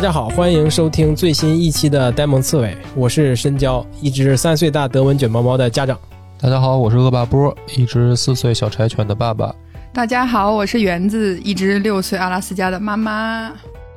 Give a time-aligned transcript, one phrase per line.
[0.00, 6.00] 大家好，欢迎收听最新一期的呆萌刺猬，我是深交，一只三岁大德文卷毛猫的家长。
[6.40, 9.54] 大家好，我是恶霸波，一只四岁小柴犬的爸爸。
[9.92, 13.52] 大家好，我是园子，一只六岁阿拉斯加的妈妈。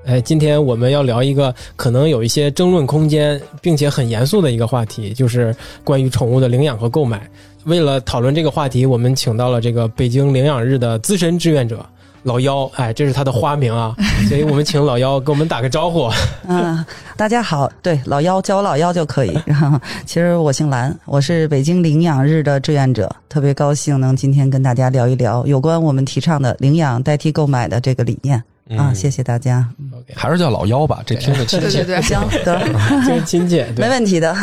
[0.06, 7.26] 哎，今天我们要聊一个可能有一些争论空间，并且很严肃的一个话题，就是关于宠物的领养和购买。
[7.64, 11.86] 为了讨论这个话题，我们请到了这个北京领养日的资深志愿者
[12.24, 13.94] 老妖，哎，这是他的花名啊，
[14.30, 16.10] 所以我们请老妖跟我们打个招呼。
[16.48, 16.84] 嗯，
[17.18, 19.38] 大家好，对老妖叫我老妖就可以。
[19.46, 28.42] 然后，其实我姓蓝，我是北京领养日的志愿者，特别高兴能今天跟大家聊一聊有关我们提倡的领养代替购买的这个理念
[28.78, 28.94] 啊。
[28.94, 29.68] 谢谢大家，
[30.16, 31.84] 还是叫老妖吧，这听着亲切。
[31.84, 32.62] 对对对，行，得
[33.06, 34.34] 这个亲切，没问题的。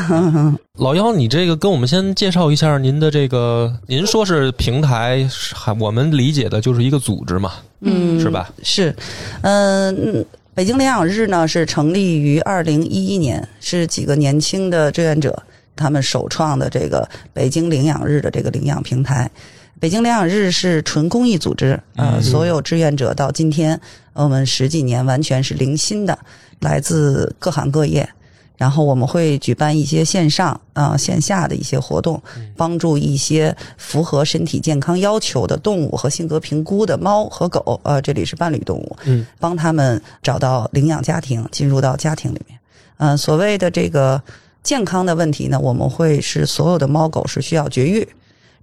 [0.74, 8.51] 老妖，你这个跟我们先介绍一下您的这个，您说是平台，还我们理解的就是一个组织嘛，嗯，是吧？
[8.63, 8.95] 是，
[9.43, 15.43] 嗯，北京领养日呢是成立于二零一一年，是几个年轻的志愿者
[15.75, 19.31] 他们首创的这个北京领养日的这个领养平台。
[19.79, 23.81] 北京领养日是纯公益组织，呃，所有志愿者到今天
[24.13, 26.19] 我们十几年完全是零薪的，
[26.61, 28.07] 来自各行各业。
[28.61, 32.23] 然后我们会举办一些线上啊、线下的一些活动，
[32.59, 42.61] 帮助一些符合身体健康要求的动物和性格评估的猫和狗，呃，这里是伴侣动物，嗯，帮他们找到领养家庭，进入到家庭里面。
[42.99, 44.23] 嗯、所谓的这个
[44.63, 48.07] 健康的问题呢，我们会是所有的猫狗是需要绝育，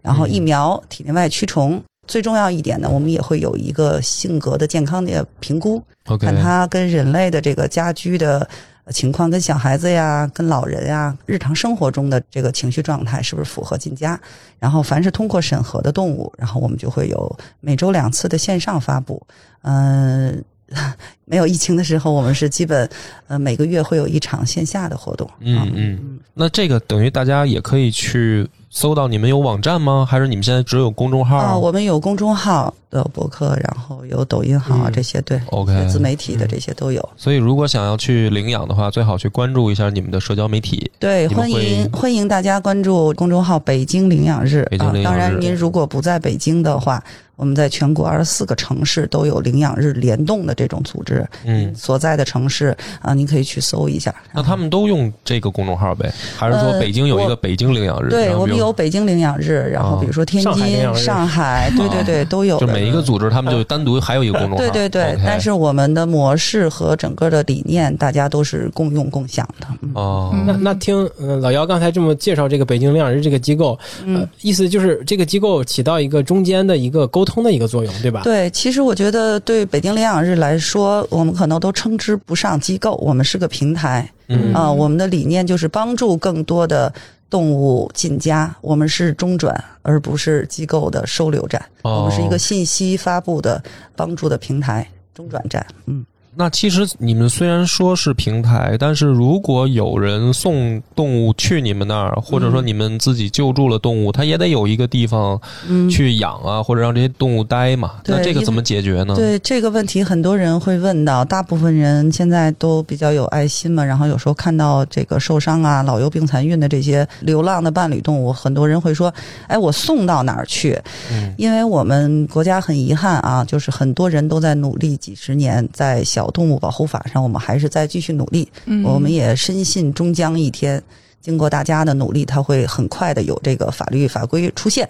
[0.03, 1.81] 然后疫苗、体内外驱虫。
[2.05, 5.81] 最重要一点呢，我们也会有一个性格的健康的评估，
[6.19, 8.47] 看它跟人类的这个家居的
[8.91, 14.19] 情况，跟小孩子呀、跟老人呀，日常生活中的这个情绪状态是不是符合进家？
[14.59, 19.21] 然后，凡是通过审核的动物，然后我们就会有每周两次的线上发布。
[19.63, 20.43] 嗯、
[21.25, 22.89] 没有疫情的时候，我们是基本
[23.27, 25.29] 呃每个月会有一场线下的活动。
[25.39, 30.07] 嗯嗯，那这个等于大家也可以去搜到你们有网站吗？
[30.09, 31.37] 还是你们现在只有公众号？
[31.37, 37.09] 啊，我们有公众号的博客，然后有抖音号啊，嗯这些对 OK 自媒体的这些都有。
[37.17, 40.89] 所以如果想要去领养的话，最好去关注一下你们的社交媒体。
[40.99, 45.19] 对，欢迎欢迎大家关注公众号“北京领养日”北京领养日啊。
[45.21, 47.03] 当然，您如果不在北京的话，
[47.37, 51.25] 我们在全国二十四个城市都有领养日联动的这种组织。
[51.45, 54.13] 嗯，所在的城市啊，您可以去搜一下。
[54.33, 56.11] 那他们都用这个公众号呗？
[56.35, 58.09] 还是说呃北京有一个北京领养日？
[58.09, 62.57] 对我们有北京领养日，然后啊比如说天津、日上海， 对对对，都有。
[62.59, 64.57] 就每一个组织他们就单独还有一个公众号。
[64.57, 69.67] 对对对但是我们的模式和整个的理念，大家都是共用共享的。
[69.81, 78.21] 嗯哦，那那听呃老姚刚才这么介绍这个北京领养日这个机构，嗯呃，意思就是这个机构起到一个中间的一个沟通的一个作用，对吧？
[78.23, 86.91] 对，其实我觉得对北京领养日来说，我们可能都称之不上机构，我们是个平台嗯啊、我们的理念就是帮助更多的
[87.29, 91.61] 动物进家，我们是中转，而不是机构的收留站。
[91.83, 93.61] 哦我们是一个信息发布的
[93.95, 95.65] 帮助的平台，中转站。
[95.85, 96.05] 嗯，
[96.37, 107.93] 那其实你们虽然说是平台，但是如果有人送动物去你们那儿，或者说你们自己救助了动物，它也得有一个地方嗯去养啊，或者让这些动物待嘛。
[108.05, 109.15] 那这个怎么解决呢？
[109.15, 119.11] 对这个问题，很多人会问到，大部分人现在都比较有爱心嘛，然后有时候看到这个受伤啊、老幼病残孕的这些流浪的伴侣动物，很多人会说
[119.49, 120.79] ：“哎，我送到哪儿去？”
[121.11, 128.47] 嗯因为我们国家很遗憾啊，就是很多人都在努力几十年，在小动物保护法上，我们还是在继续努力。
[128.65, 130.81] 嗯我们也深信终将一天，
[131.21, 134.87] 经过大家的努力，它会很快的有这个法律法规出现。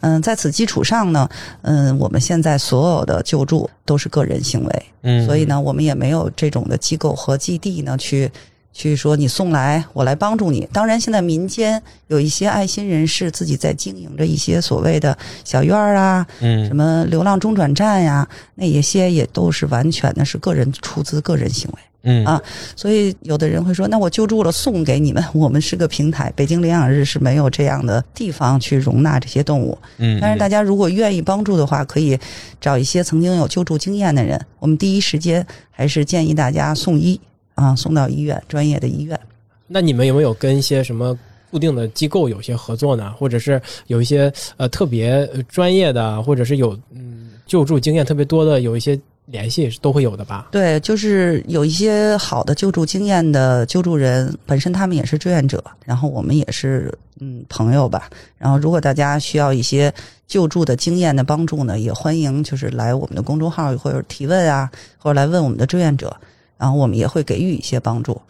[0.00, 1.28] 嗯，在此基础上呢，
[1.62, 8.30] 嗯，我们现在所有的救助都是个人行为，嗯，所以呢，我们也没有这种的机构和基地呢去。
[8.72, 10.66] 去说你送来，我来帮助你。
[10.72, 21.78] 当然，现在民间有一些爱心人士自己在经营着一些所谓的小院儿啊，什嗯么流浪中转站呀，那一些也都是完全的是个人出资、个人行为。
[22.04, 22.42] 嗯啊
[22.74, 29.78] 所以有的人会说，那我救助了送给你们，我们是个平台，北京领养日是没有这样的地方去容纳这些动物。
[29.98, 32.18] 嗯，但是大家如果愿意帮助的话，可以
[32.60, 37.20] 找一些曾经有救助经验的人，我们第一时间还是建议大家送医
[37.54, 39.18] 啊，送到医院，专业的医院。
[39.66, 41.16] 那你们有没有跟一些什么
[41.50, 43.12] 固定的机构有些合作呢？
[43.18, 50.48] 或者是有一些呃特别呃专业的，或者是有嗯救助经验特别多的，有一些联系是都会有的吧？
[50.50, 58.10] 对，就是有一些好的救助经验的救助人，本身他们也是志愿者，然后我们也是嗯朋友吧。
[58.36, 59.92] 然后如果大家需要一些
[60.26, 66.14] 救助的经验的帮助呢，也欢迎就是来我们的公众号或者提问啊，或者来问我们的志愿者。
[66.62, 68.22] 然后我们也会给予一些帮助。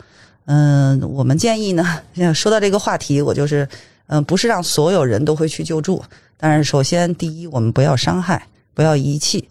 [0.46, 2.02] 嗯，我们建议呢，
[2.34, 3.68] 说到这个话题，我就是，
[4.06, 6.02] 嗯，不是让所有人都会去救助，
[6.38, 9.46] 但是首先第一，我们不要伤害，不要遗弃，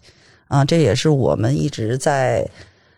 [0.48, 2.44] 啊，这也是我们一直在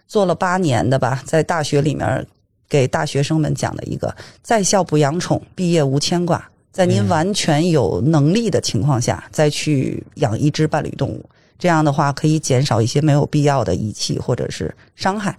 [0.08, 2.26] 做了八年的吧，在大学里面
[2.66, 6.42] 给大学生们讲的一个“在校不养宠，毕业无牵挂”。
[6.72, 11.22] 在您完全有能力的情况下，再去养一只伴侣动物，
[11.58, 15.36] 这样的话可以减少一些没有必要的遗弃或者是伤害。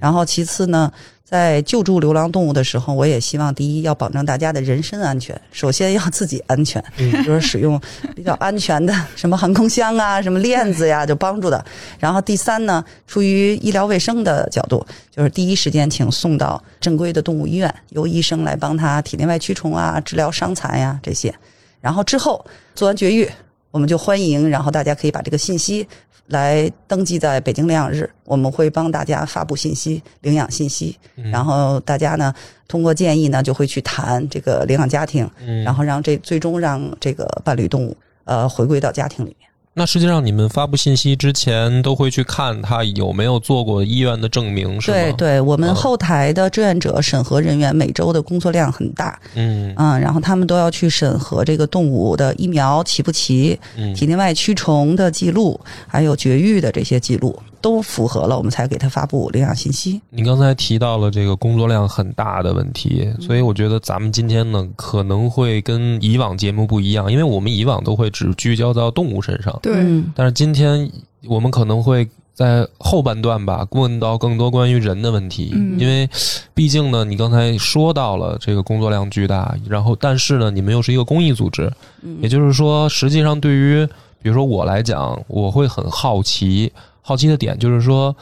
[0.00, 0.92] 然后其次呢，
[1.24, 7.80] 在救助流浪动物的时候，我也希望第一要保证大家的人身安全，首先要自己安全，比如说使用
[8.16, 11.64] 比较安全的 什么航空箱啊、什么链子呀，就帮助的。
[11.98, 14.84] 然后第三呢，出于医疗卫生的角度，
[15.14, 21.34] 就是第一时间请送到正规的动物医院，由医生来帮他体内外驱虫啊、治疗伤残呀这些。
[21.80, 23.30] 然后之后做完绝育，
[23.70, 25.86] 我们就欢迎，然后大家可以把这个信息。
[26.28, 30.94] 来登记在北京领养日，我们会帮大家发布信息、领养信息，
[31.32, 32.34] 然后大家呢
[32.66, 35.26] 通过建议呢就会去谈这个领养家庭，
[35.64, 39.47] 然后让这最终让这个伴侣动物呃回归到家庭里面。
[39.78, 44.96] 那实际上，你们发布信息之前都会去看他有没有做过医院的证明，是吗？
[44.96, 49.72] 对，对我们后台的志愿者审核人员每周的工作量很大，嗯。
[49.76, 53.94] 嗯，然后他们都要去审核这个动物的疫苗齐不齐，嗯。
[53.94, 60.00] 体内外驱虫的记录，还有绝育的这些记录都符合了，我们才给他发布领养信息。
[60.10, 70.12] 你刚才提到了这个工作量很大的问题，所以我觉得咱们今天呢可能会跟以往节目不一样，因为我们以往都会只聚焦到动物身上，对，嗯。
[70.14, 70.90] 但是今天
[71.26, 75.78] 我们可能会在后半段吧问到更多关于人的问题，嗯。
[75.78, 76.08] 因为
[76.54, 81.72] 毕竟呢，你刚才说到了这个工作量巨大，然后但是呢，你们又是一个公益组织，
[82.20, 83.86] 也就是说，实际上对于
[84.20, 86.72] 比如说我来讲，我会很好奇，
[87.08, 88.14] 好奇的点就是说。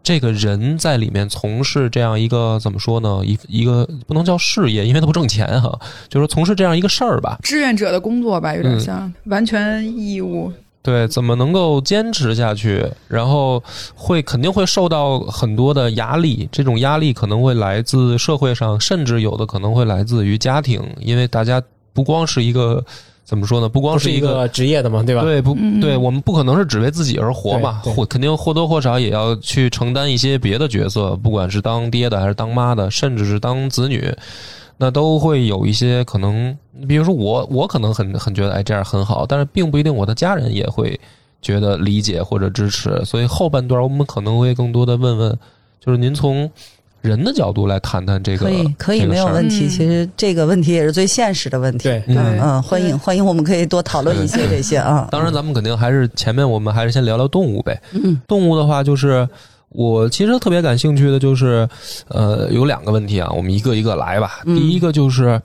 [0.00, 3.20] 这个人在里面从事这样一个怎么说呢？
[3.26, 7.36] 一一个不能叫事业，因为他不挣钱哈，就是从事这样一个事儿吧。
[7.42, 10.50] 志愿者的工作吧，有点嗯像、完全义务。
[10.82, 12.86] 对，怎么能够坚持下去？
[13.06, 13.62] 然后
[13.94, 21.62] 会肯定会受到很多的压力，这种压力可能会来自社会上，甚至有的可能会来自于家庭，因为大家
[21.92, 22.82] 不光是一个
[23.28, 23.68] 怎么说呢？
[23.68, 24.48] 不光是一一个。
[24.48, 25.20] 职业的嘛，对吧？
[25.20, 34.10] 对，不嗯对，我们不可能是只为自己而活嘛，或肯定或多或少也要去承担一些别的角色，不管是当爹的还是当妈的，甚至是当子女，
[34.78, 36.56] 那都会有一些可能。
[36.88, 40.98] 比如说我，我可能很很觉得哎这样很好，但是并不一定我的家人也会
[41.42, 42.98] 觉得理解或者支持。
[43.04, 45.38] 所以后半段我们可能会更多的问问，
[45.84, 46.50] 就是您从
[47.00, 49.66] 人的角度来谈谈这个，可以可以没有问题。
[49.66, 51.84] 嗯其实这个问题也是最现实的问题。
[51.84, 55.08] 对嗯嗯，欢迎欢迎，我们可以多讨论一些这些啊。
[55.10, 57.80] 当然，咱们肯定还是前面我们还是先聊聊动物呗。
[57.92, 59.28] 嗯动物的话，就是
[59.68, 61.68] 我其实特别感兴趣的就是，
[62.08, 64.40] 呃，有两个问题啊，我们一个一个来吧。
[64.44, 65.40] 嗯第一个就是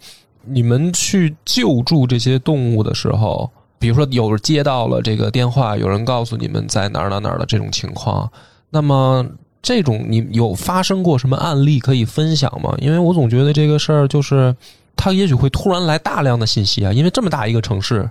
[0.45, 3.47] 你们去救助这些动物的时候，
[3.77, 8.27] 比如说有接到了这个电话，有人告诉你们在哪儿哪儿哪儿的这种情况，
[8.71, 9.23] 那么。
[9.63, 12.75] 这种你有发生过什么案例可以分享吗？
[12.79, 14.53] 因为我总觉得这个事儿就是，
[14.95, 18.07] 它也许会突然来大量的信息啊，因为这么大一个城市，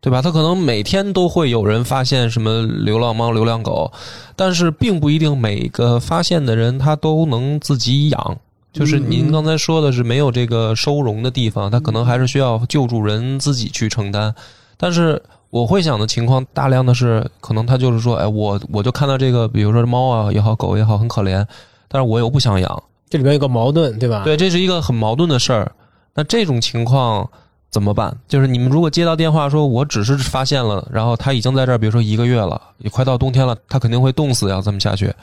[0.00, 0.22] 对吧？
[0.22, 3.92] 他可能每天都会有人发现什么流浪猫、流浪狗，
[4.36, 8.38] 但是并不一定每个发现的人他都能自己养。
[8.72, 14.34] 就是您刚才说的是没有这个收容的地方，他可能还是需要救助人自己去承担。
[14.76, 15.20] 但是
[15.54, 21.46] 我会想的情况，大量的是可能他就是说，哎，我我就看到这个，比如说猫啊也好，狗也好，很可怜，
[21.86, 24.24] 但是我又不想养，这里边有个矛盾，对吧？
[24.24, 25.70] 对，这是一个很矛盾的事儿。
[26.12, 27.30] 那这种情况
[27.70, 28.12] 怎么办？
[28.26, 35.14] 就是你们如果接到电话说，我只是发现了，然后它已经在这儿，比如说一个月了，也快到冬天了，它肯定会冻死，要这么下去，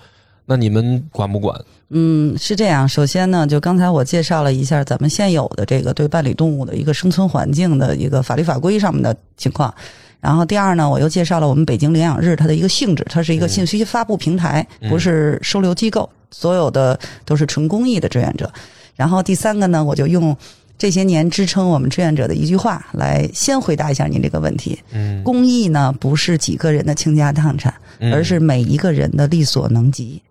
[0.45, 1.59] 那你们管不管？
[1.89, 2.87] 嗯，是这样。
[2.87, 9.73] 首先呢，就刚才我介绍了一下咱们现有的这个对伴侣动物的一个生存环境的一个法律法规上面的情况。
[10.21, 18.49] 然后第二呢，我又介绍了我们北京领养日它的一个性质，它是一个信息发布平台，嗯不是收留机构，所有的都是纯公益的志愿者。
[18.95, 20.37] 然后第三个呢，我就用
[20.77, 28.13] 这些年支撑我们志愿者的一句话来先回答一下您这个问题：嗯，公益呢不是几个人的倾家荡产，嗯。
[28.13, 30.21] 而是每一个人的力所能及。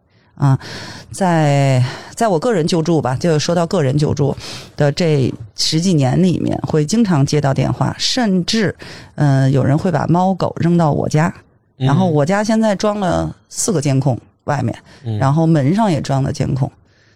[0.40, 0.58] 啊，
[1.12, 4.34] 在在我个人救助吧，就说到个人救助
[4.74, 8.74] 的这十几年里面，会经常接到电话，甚至
[9.16, 11.32] 嗯、呃有人会把猫狗扔到我家，
[11.76, 11.86] 嗯。
[11.86, 15.18] 然后我家现在装了四个监控，外面，嗯。
[15.18, 16.70] 然后门上也装了监控。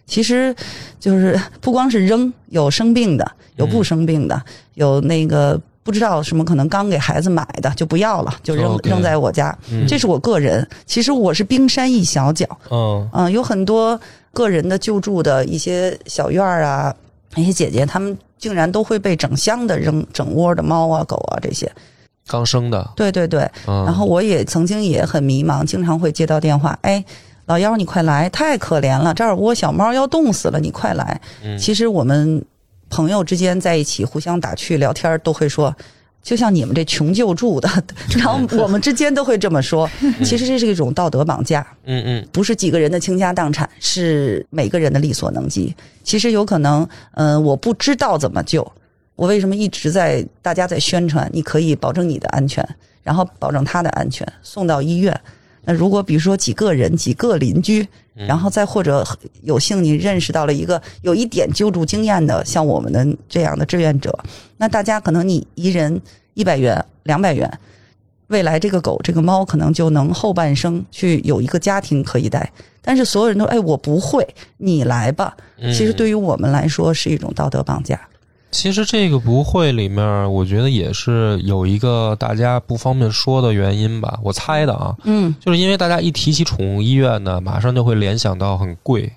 [0.04, 0.54] 其实
[1.00, 4.38] 就是不光是扔，有生病的，有不生病的，
[4.75, 9.56] 有那个不知道什么可能刚给孩子买的就不要了，就扔扔在我家。
[9.70, 12.46] 嗯这是我个人，其实我是冰山一小角。
[12.70, 14.00] 嗯嗯、有很多
[14.32, 16.92] 个人的救助的一些小院儿啊，
[17.36, 21.70] 那些姐姐她们竟然都会被整箱的扔整窝的猫啊狗啊这些。
[22.26, 27.04] 刚生的，对对对，嗯，然后我也曾经也很迷茫，经常会接到电话，哎，
[27.44, 31.20] 老幺你快来，太可怜了，这儿窝小猫要冻死了，你快来。
[31.44, 32.42] 嗯其实我们
[32.94, 35.74] 朋友之间在一起互相打趣聊天，都会说。
[36.22, 37.68] 就像你们这穷救助的，
[38.16, 39.90] 然后我们之间都会这么说。
[40.24, 45.74] 其实这是一种道德绑架，嗯嗯不是几个人的倾家荡产，是每个人的力所能及。
[46.04, 48.66] 其实有可能，嗯、我不知道怎么救，
[49.16, 52.66] 我为什么一直在大家在宣传，你可以保证你的安全，
[53.02, 55.20] 然后保证他的安全，送到医院。
[55.64, 59.06] 那如果比如说几个人、几个邻居，然后再或者
[59.42, 64.16] 有幸你认识到了一个有一点救助经验的，像我们的这样的志愿者，
[64.59, 66.00] 那大家可能你一人
[66.35, 67.50] 一百元、两百元，
[68.28, 72.52] 未来这个狗、这个猫可能就能后半生去有一个家庭可以带。
[72.80, 74.26] 但是所有人都哎，我不会，
[74.59, 75.35] 你来吧。
[75.59, 77.99] 嗯，其实对于我们来说是一种道德绑架。
[78.54, 89.12] 其实这个不会里面，我觉得也是有一个大家不方便说的原因吧，我猜的啊，嗯，就是因为大家一提起宠物医院呢，马上就会联想到很贵。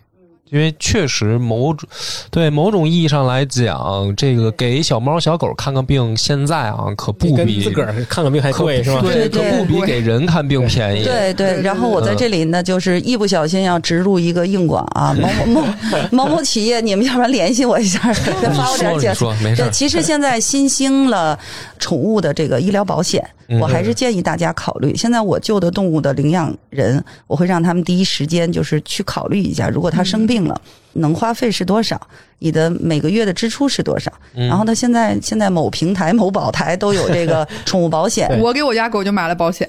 [0.50, 1.88] 因为确实某种
[2.32, 9.02] 对某种意义上来讲，这个给小猫小狗看个病，现在啊可不比自个儿看个病还贵是吧？
[9.02, 11.04] 对，对可不比给人看病便宜。
[11.04, 11.62] 对对。
[11.62, 15.62] 然后我在这里呢，就是一不小心要植入一个硬广啊，某某
[16.12, 18.00] 某某某企业，你们要不然联系我一下，
[18.42, 19.14] 再发我点你钱。
[19.14, 21.38] 说没事对，其实现在新兴了
[21.80, 24.96] 宠物的这个医疗保险，嗯我还是建议大家考虑。
[24.96, 30.60] 现在我救的动物的领养人，我会让他们第一时间就是去考虑一下，如果他生病了，
[30.94, 32.00] 能花费是多少，
[32.40, 34.12] 你的每个月的支出是多少。
[34.36, 39.68] 嗯然后他现在现在某平台、某宝台都有这个 宠物保险，我给我家狗就买了保险，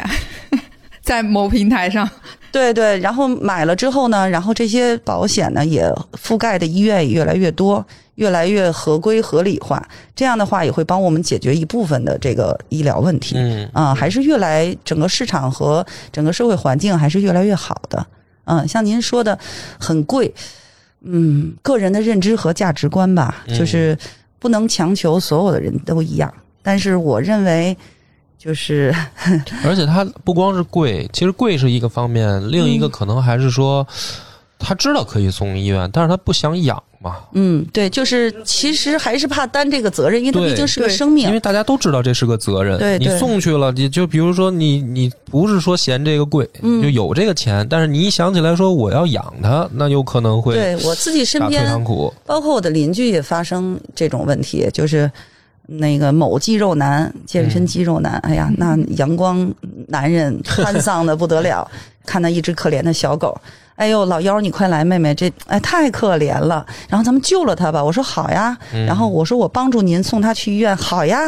[1.02, 2.08] 在某平台上。
[2.50, 7.84] 对对，然后买了之后呢，然后这些保险呢也覆盖的医院也越来越多，
[8.14, 9.87] 越来越合规合理化。
[10.16, 13.34] 这样的话也会帮我们解决一部分的这个医疗问题。
[13.37, 18.04] 嗯啊，还是越来整个市场和整个社会环境还是越来越好的。
[18.48, 19.38] 嗯，像您说的
[19.78, 20.34] 很贵，
[21.02, 23.96] 嗯，个人的认知和价值观吧，嗯就是
[24.38, 26.32] 不能强求所有的人都一样。
[26.62, 27.76] 但是我认为，
[28.38, 28.94] 就是
[29.64, 33.86] 而且它不光是贵，其实贵是一个方面，另一个可能还是说，
[34.58, 37.16] 他知道可以送医院，但是他不想养嘛。
[37.32, 41.32] 嗯，对，就是其实还是怕担这个责任，因为它毕竟是个生命因。
[41.32, 51.64] 为大家都知道这是个责任，你送去了，你就比如说你你不是说嫌这个贵，嗯就有这个钱，但是你一想起来说我要养它，那有可能会对我自己身边。
[52.24, 55.10] 包括我的邻居也发生这种问题，就是
[55.66, 59.52] 那个某肌肉男，健身肌肉男，哎呀，那阳光
[59.86, 61.70] 男人沧桑的不得了，
[62.04, 63.38] 看到一只可怜的小狗。
[63.78, 66.66] 哎呦，老幺，你快来，妹妹，这哎太可怜了。
[66.88, 67.82] 然后咱们救了他吧。
[67.82, 68.56] 我说好呀。
[68.87, 71.18] 然后我说我帮助您送他去医院，好呀。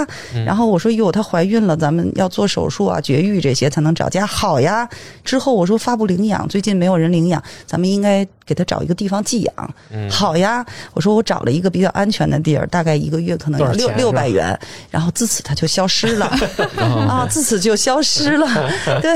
[0.45, 4.89] 然后我说哟，她怀孕了，咱们要做手术啊，绝育这些才能找家，好呀。
[5.25, 9.75] 之后我说发布领养，最近没有人领养，咱们应该给他找一个地方寄养。
[10.11, 14.59] 好呀，我说我找了一个比较安全的地儿，大概一个月可能有六六百元，
[14.91, 16.27] 然后自此他就消失了
[17.09, 18.49] 啊，自此就消失了。
[19.01, 19.15] 对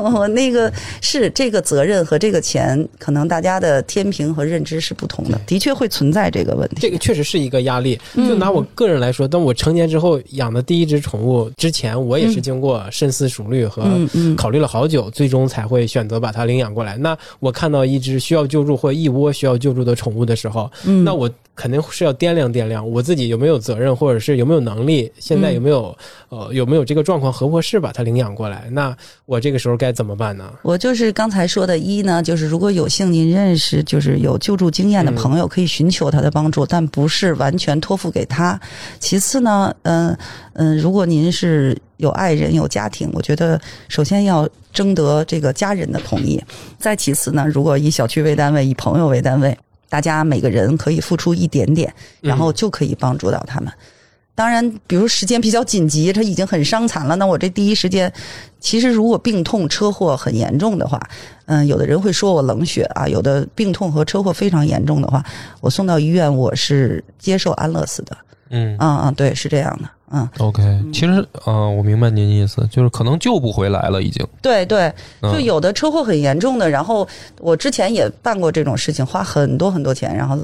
[0.00, 2.59] 我那个是这个责任和这个钱，
[2.98, 6.76] 可能大家的天平和认知是不同的，的确会存在这个问题。
[6.80, 7.98] 这个确实是一个压力。
[8.14, 13.82] 嗯就拿我个人来说，当我成年之后养的第一只宠物之前，我也是经过深思熟虑和
[14.36, 16.96] 考虑了好久，最终才会选择把它领养过来。
[16.96, 21.28] 那我看到一只需要救助或一窝需要救助的宠物的时候，嗯那我
[21.60, 25.94] 肯定是要掂量掂量我自己有没有责任，或者是有没有能力，现在有没有、
[26.30, 28.66] 呃有没有这个状况合不合适把他领养过来？
[28.72, 30.50] 那我这个时候该怎么办呢？
[30.62, 38.58] 我就是刚才说的，一呢，就是如果有幸您认识就是有救助经验的朋友，可以寻求他的帮助，但不是完全托付给他。
[38.98, 40.16] 其次呢，嗯、
[40.54, 46.42] 嗯、如果您是有爱人有家庭，我觉得首先要征得这个家人的同意。
[46.78, 49.56] 再其次呢，如果以小区为单位，以朋友为单位，
[49.90, 51.92] 大家每个人可以付出一点点，
[52.22, 53.70] 然后就可以帮助到他们。
[54.34, 58.10] 当然，比如时间比较紧急，他已经很伤残了，那我这第一时间，
[58.58, 60.98] 其实如果病痛、车祸很严重的话，
[61.44, 65.22] 嗯，有的人会说我冷血啊，有的病痛和车祸非常严重的话，
[65.60, 68.16] 我送到医院，我是接受安乐死的。
[68.48, 70.62] 嗯啊啊，对，是这样的，嗯，，OK，
[70.92, 74.26] 其实嗯、我明白您意思，就是可能救不回来了，已经。
[74.42, 77.06] 对对，嗯就有的车祸很严重的，然后
[77.38, 80.38] 我之前也办过这种事情，花很多很多钱，然后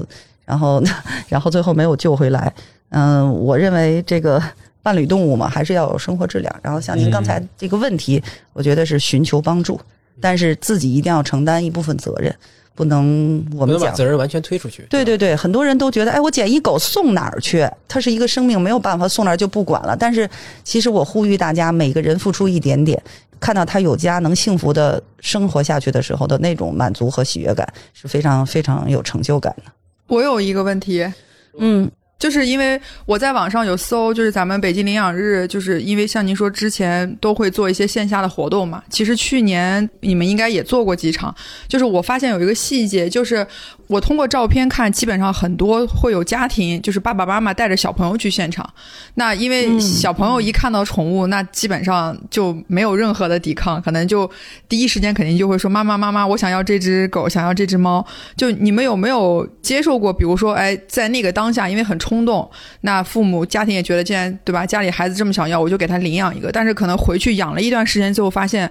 [0.45, 0.81] 然后
[1.27, 2.53] 然后最后没有救回来。
[2.91, 4.41] 嗯，我认为这个
[4.81, 6.55] 伴侣动物嘛，还是要有生活质量。
[6.61, 9.77] 然后像您刚才这个问题，我觉得是寻求帮助，
[10.21, 12.33] 但是自己一定要承担一部分责任，
[12.77, 14.85] 不能我们讲把责任完全推出去。
[14.87, 17.67] 对对对，很多人都觉得，哎，我捡一狗送哪儿去？
[17.87, 19.97] 它是一个生命，没有办法送那儿就不管了。
[19.97, 20.29] 但是
[20.63, 23.01] 其实我呼吁大家，每个人付出一点点，
[23.39, 29.71] 看到它有家能幸福的生活下去的时候的那种满足和喜悦感，是非常非常有成就感的。
[30.05, 31.11] 我有一个问题，
[31.57, 38.83] 嗯就是因为我在网上有搜，就是咱们北京领养日，就是因为像您说之前都会做一些线下的活动嘛。
[38.89, 41.33] 其实去年你们应该也做过几场，
[41.67, 43.45] 就是我发现有一个细节，就是
[43.87, 48.69] 我通过照片看，基本上很多会有家庭，就是爸爸妈妈带着小朋友去现场。
[49.15, 54.29] 那因为小朋友一看到宠物，那基本上就没有任何的抵抗，可能就
[54.67, 58.05] 第一时间肯定就会说妈妈妈妈，我想要这只狗，想要这只猫。
[58.35, 60.11] 就你们有没有接受过？
[60.11, 62.49] 比如说，哎，在那个当下，因为很冲动，
[62.81, 66.51] 那父母家庭也觉得，既然对吧，家里孩子这么想要，我就给他领养一个。
[66.51, 68.69] 但是可能回去养了一段时间之后，发现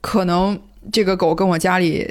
[0.00, 0.58] 可能
[0.92, 2.06] 这个狗跟我家里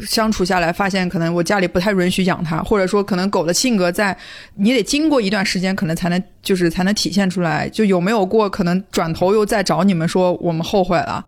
[0.00, 4.16] 相处下来，发现可能我家里不太允许养它，或者说可能狗的性格在
[4.54, 7.68] 你得经过一段时间，可能才能就是才能体现出来。
[7.68, 11.24] 就有没有过可能转头又再找你们说我们后悔了？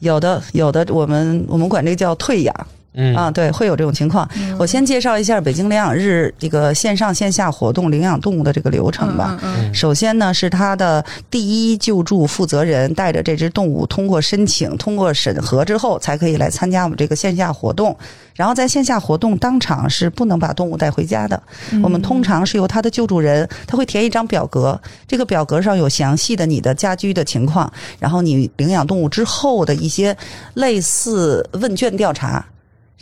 [0.00, 2.54] 有的有的，我们我们管这个叫退养。
[2.94, 4.28] 嗯啊，对，会有这种情况。
[4.58, 9.38] 我先介绍一下北京领养日这个线上线下活动领养动物的这个流程吧。
[9.42, 17.96] 嗯嗯首先呢，是他的第一救助负责人带着这只动物通过申请、通过审核之后，才可以来参加我们这个线下活动。
[18.34, 21.42] 然后在线下活动当场是不能把动物带回家的。
[21.82, 30.16] 我们通常是由他的救助人，他会填一张表格，这个表格上有详细的你的家居的情况，然后你领养动物之后的一些
[30.54, 32.44] 类似问卷调查。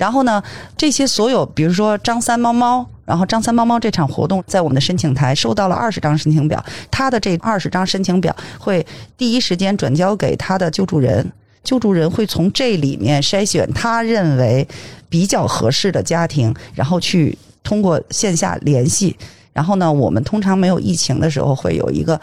[0.01, 0.43] 然后呢，
[0.79, 8.87] 这些所有，比如说张三猫猫，然后张三猫猫这场活动在我们的申请台收到了二十张申请表，他的这二十张申请表会
[9.19, 11.31] 第一时间转交给他的救助人，
[11.63, 14.67] 救助人会从这里面筛选他认为
[15.11, 19.15] 比较合适的家庭，然后去通过线下联系。
[19.53, 22.19] 然后呢，我们通常没有疫情的时候会有一个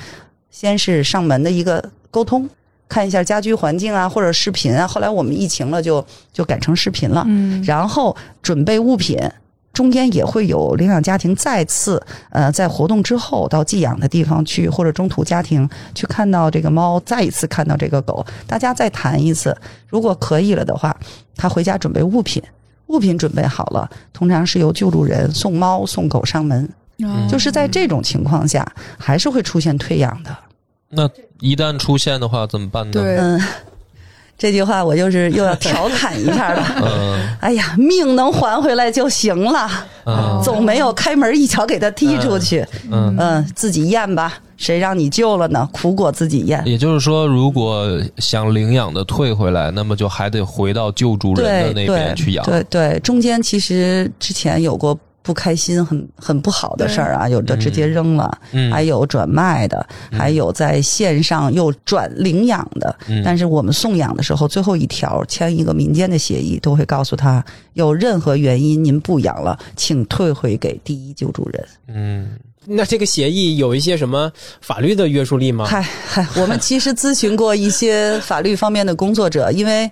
[0.50, 2.50] 先是上门的一个沟通。
[2.90, 4.88] 看一下家居环境啊，或者视频啊。
[4.88, 7.24] 后来我们疫情了就，就改成视频了。
[7.28, 9.18] 嗯然后准备物品，
[9.74, 19.56] 中间也会有领养家庭再次呃在活动之后到寄养的地方去，或者中途家庭去看到这个猫，再一次看到这个狗，大家再谈一次。
[19.88, 20.96] 如果可以了的话，
[21.36, 22.42] 他回家准备物品，
[22.88, 26.68] 物品准备好了，通常是由救助人送猫送狗上门。
[27.00, 30.36] 嗯就是在这种情况下，还是会出现退养的。
[30.90, 31.10] 那
[31.42, 32.92] 一旦出现的话怎么办呢？
[32.94, 33.42] 对嗯，
[34.38, 36.66] 这句话我就是又要 调侃一下了。
[36.82, 39.70] 嗯哎呀，命能还回来就行了，
[40.06, 42.66] 嗯总没有开门一脚给他踢出去。
[42.90, 43.16] 嗯。
[43.20, 45.68] 嗯，自己咽吧，谁让你救了呢？
[45.72, 46.62] 苦果自己咽。
[46.66, 52.44] 也就是说，如果想领养的退回来，那么就还得回到救助人的那边去养。
[52.46, 54.98] 对对，中间其实之前有过
[55.28, 62.96] 不开心、很很不好的事儿啊，有的直接扔了，嗯，还有转卖的，还有在线上又转领养的。
[63.10, 71.68] 嗯但是我们送养的时候，最后一条签一个民间的协议，都会告诉他，有任何原因您不养了，请退回给第一救助人。
[71.90, 72.30] 嗯
[72.66, 75.66] 那这个协议有一些什么法律的约束力吗？
[75.66, 79.92] 嗨嗨，我们其实咨询过一些法律方面的工作者，因为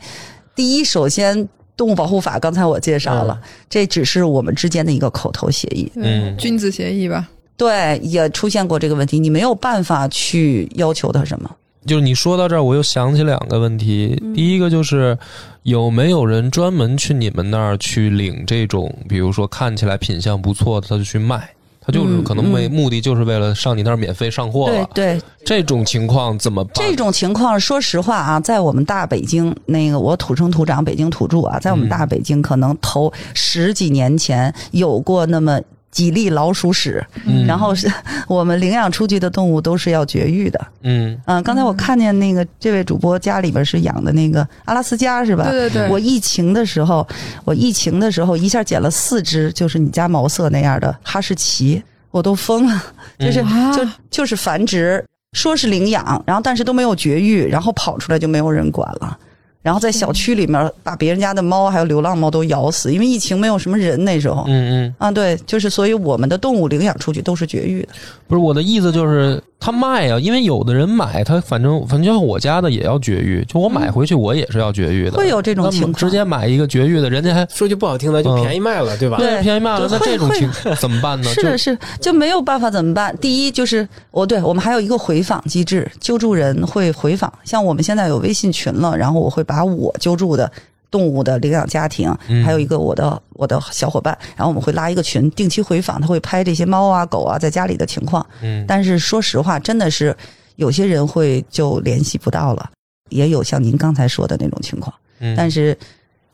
[0.55, 1.49] 第一，首先。
[1.77, 5.91] 动物保护法，刚才我介绍了，这只是我们之间的一个口头协议。
[5.95, 7.27] 嗯君子协议吧。
[7.57, 11.49] 对，也出现过这个问题，你没有办法去要求他什么。
[11.85, 14.17] 就是你说到这儿，我又想起两个问题。
[14.21, 15.17] 嗯第一个就是
[15.63, 21.49] 有没有人专门去你们那儿去领这种，比如说看起来品相不错的，他就去卖，
[21.85, 24.89] 他就是嗯可能为嗯目的就是为了上你那儿免费上货了。
[24.93, 26.73] 对对，这种情况怎么办？
[26.73, 35.61] 这种情况，说实话啊，在我们大北京，那个我土生土长北京土著啊，在我们大北京，可能头十几年前有过那么
[35.95, 37.89] 几粒老鼠屎，嗯然后是
[38.27, 40.67] 我们领养出去的动物都是要绝育的。
[40.83, 45.49] 嗯嗯，刚才我看见那个这位主播家里边是养的那个阿拉斯加是吧？
[45.49, 47.07] 对对对，我疫情的时候，
[47.45, 51.81] 我疫情的时候一下捡了四只，就是你家毛色那样的哈士奇，
[52.11, 52.83] 我都疯了，
[53.17, 59.17] 就是、嗯就就是繁殖，说是领养，然后但是都没有绝育，然后跑出来就没有人管了。
[59.65, 64.43] 然后在小区里面把别人家的猫还有流浪猫都咬死，因为疫情没有什么人那时候。
[64.47, 67.89] 嗯嗯，啊，对，就是所以我们的动物领养出去都是绝育的。
[68.27, 79.17] 不是我的意思，就是他卖啊，因为有的人买他，反正反正就像我家的也要绝育，就我买回去我也是要绝育的，会有这种情况直接买一个绝育的，人家还说句不好听的，就嗯便宜卖了，对吧？
[79.17, 80.47] 对便宜卖了，那这种情
[80.79, 81.27] 怎么办呢？
[81.33, 83.17] 是的，是就没有办法怎么办？
[83.17, 87.33] 第一就是我对我们还有一个回访机制，救助人会回访。
[87.43, 90.51] 像我们现在有微信群了，然后我会把我救助的
[90.95, 98.25] 动物的领养家庭，嗯还有一个我的我的小伙伴，然后我们会拉一个群，定期回访，他会拍这些猫啊狗啊在家里的情况。
[98.41, 100.15] 嗯但是说实话，真的是
[100.55, 102.71] 有些人会就联系不到了，
[103.09, 104.95] 也有像您刚才说的那种情况。
[105.19, 105.77] 嗯，但是，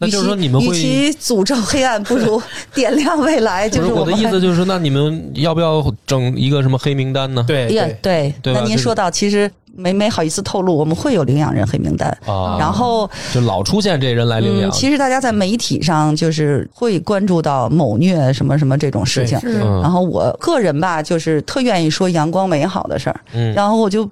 [0.02, 2.42] 那就是说你们会与其诅咒黑暗，不如
[2.74, 3.70] 点亮未来。
[3.70, 7.46] 不就是是我的意思就是，那你们要不要整一个什么黑名单呢？
[7.48, 7.68] 对
[8.02, 12.10] 对，那您说到，其实没没好意思透露，我们会有领养人黑名单。
[12.26, 19.38] 啊，然后，就老出现这人来领嗯，养，其实大家在媒体上就是会关注到某虐什么什么这种事情。
[19.44, 24.10] 嗯然后我个人吧，就是特愿意说阳光美好的事儿，嗯然后我就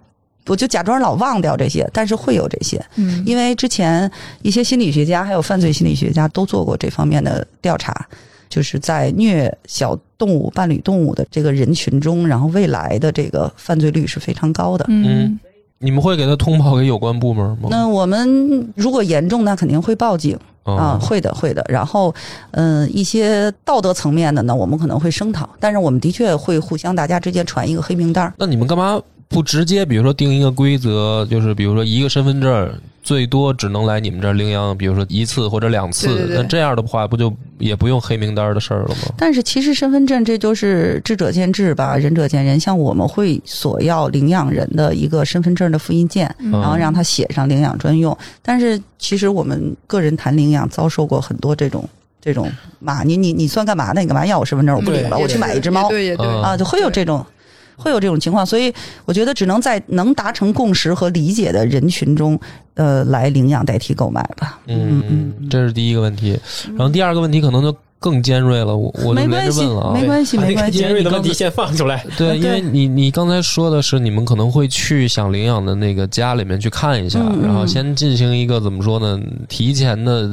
[0.49, 8.05] 我就假装老忘掉这些，但是会有这些，嗯，因为之前一些心理学家还有犯罪心理学家都做过这方面的调查，
[8.49, 14.83] 就是在虐小动物、伴侣动物的这个人群中，然后未来的这个犯罪率是非常高的。
[14.89, 15.39] 嗯
[15.81, 17.69] 你们会给他通报给有关部门吗？
[17.71, 21.63] 那我们如果严重，那肯定会报警啊，哦会的，会的。
[21.69, 22.13] 然后，
[22.51, 28.33] 嗯、一些道德层面的呢，我们可能会声讨，但是我们的确会互相大家之间传一个黑名单。
[28.37, 39.13] 那你们干嘛不直接，比如说定一个规则，就是比如说一个身份证最多只能来你们这儿领养，比如说一次或者两次，对对对那这样的话不就也不用黑名单的事儿了吗？
[39.15, 42.59] 但是其实身份证这就是智者见智吧，仁者见仁。
[42.59, 48.17] 像我们会索要领养人的一个身份证的复印件，嗯然后让他写上领养专用。
[48.41, 51.87] 但是其实我们个人谈领养遭受过很多这种
[52.19, 54.01] 这种骂，你你你算干嘛呢？
[54.01, 54.75] 你干嘛要我身份证？
[54.75, 57.23] 我不领了，我去买一只猫也对也对嗯啊，就会有这种。
[57.79, 58.71] 会有这种情况，所以
[59.05, 62.39] 我觉得只能在能达成共识和理解的人群中，
[62.75, 64.59] 呃，来领养代替购买吧。
[64.67, 66.37] 嗯嗯这是第一个问题。
[66.77, 70.77] 然后第二个问题可能就更尖锐了，我我就连没关系着问了啊，没关系，没关系。
[70.79, 72.05] 尖锐的问题先放出来。
[72.17, 80.29] 对，因为你你刚才说的是你们可能会去想领养的那个家里面去看一下，然后先进行一个怎么说呢，提前的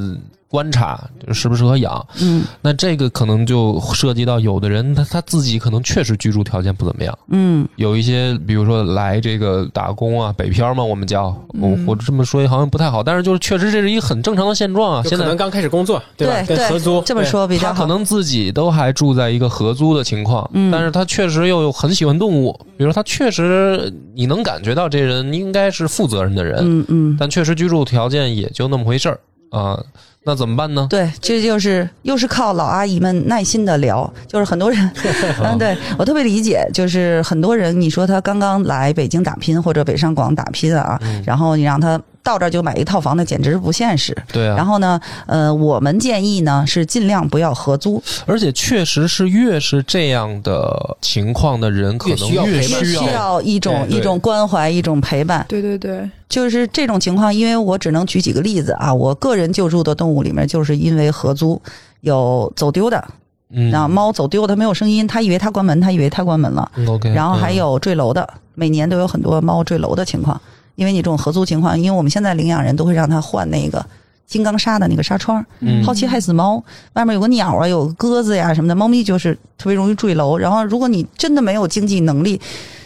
[0.57, 2.07] 观察，就适不适合养。
[2.23, 11.27] 嗯那这个可能就涉及到有的人他他自己可能确实居住条件不怎么样，嗯有一些比如说来这个打工啊，北漂嘛，我们叫
[11.61, 15.03] 我嗯我这么说好像不太好，但是就是确实这是一个很正常的现状啊。
[15.05, 16.43] 现在能刚开始工作，对吧？
[16.47, 17.75] 对跟合租这么说比较好。
[17.75, 29.79] 他可能自己都还住在一个合租的情况，嗯但是他确实又有很喜欢动物，比如说他确实你能感觉到这人应该是负责任的人，嗯嗯，但确实居住条件也就那么回事儿啊，
[30.27, 30.87] 那怎么办呢？
[30.91, 34.91] 对，这就是又是靠老阿姨们耐心的聊，就是很多人，
[35.41, 44.13] 嗯，对我特别理解，就是很多人，你说他刚刚来北京打拼或者北上广打拼啊，嗯然后你让他到这儿就买一套房，那简直是不现实。
[44.33, 55.47] 对啊，然后呢，呃，我们建议呢是尽量不要合租，而且确实是越是这样的情况的人，可能需要需需要一种一种关怀，一种陪伴。
[55.49, 58.93] 对对对，就是这种情况，因为我只能举几个例子啊。
[58.93, 61.63] 我个人救助的动物里面，就是因为合租
[62.01, 63.05] 有走丢的，
[63.51, 66.69] 嗯然后猫走丢，它没有声音，它以为它关门，它以为它关门了。
[66.75, 70.41] 嗯 OK，然后还有坠楼的，每年都有很多猫坠楼的情况。
[70.77, 73.85] 因为你这种合租情况，因为我们现在领养人都会让他换那个
[74.27, 76.63] 金刚砂的那个纱窗，嗯好奇害死猫，
[76.95, 80.39] 外面有个鸟啊，有个鸽子呀什么的，猫咪就是特别容易坠楼。
[80.39, 82.41] 然后如果你真的没有经济能力，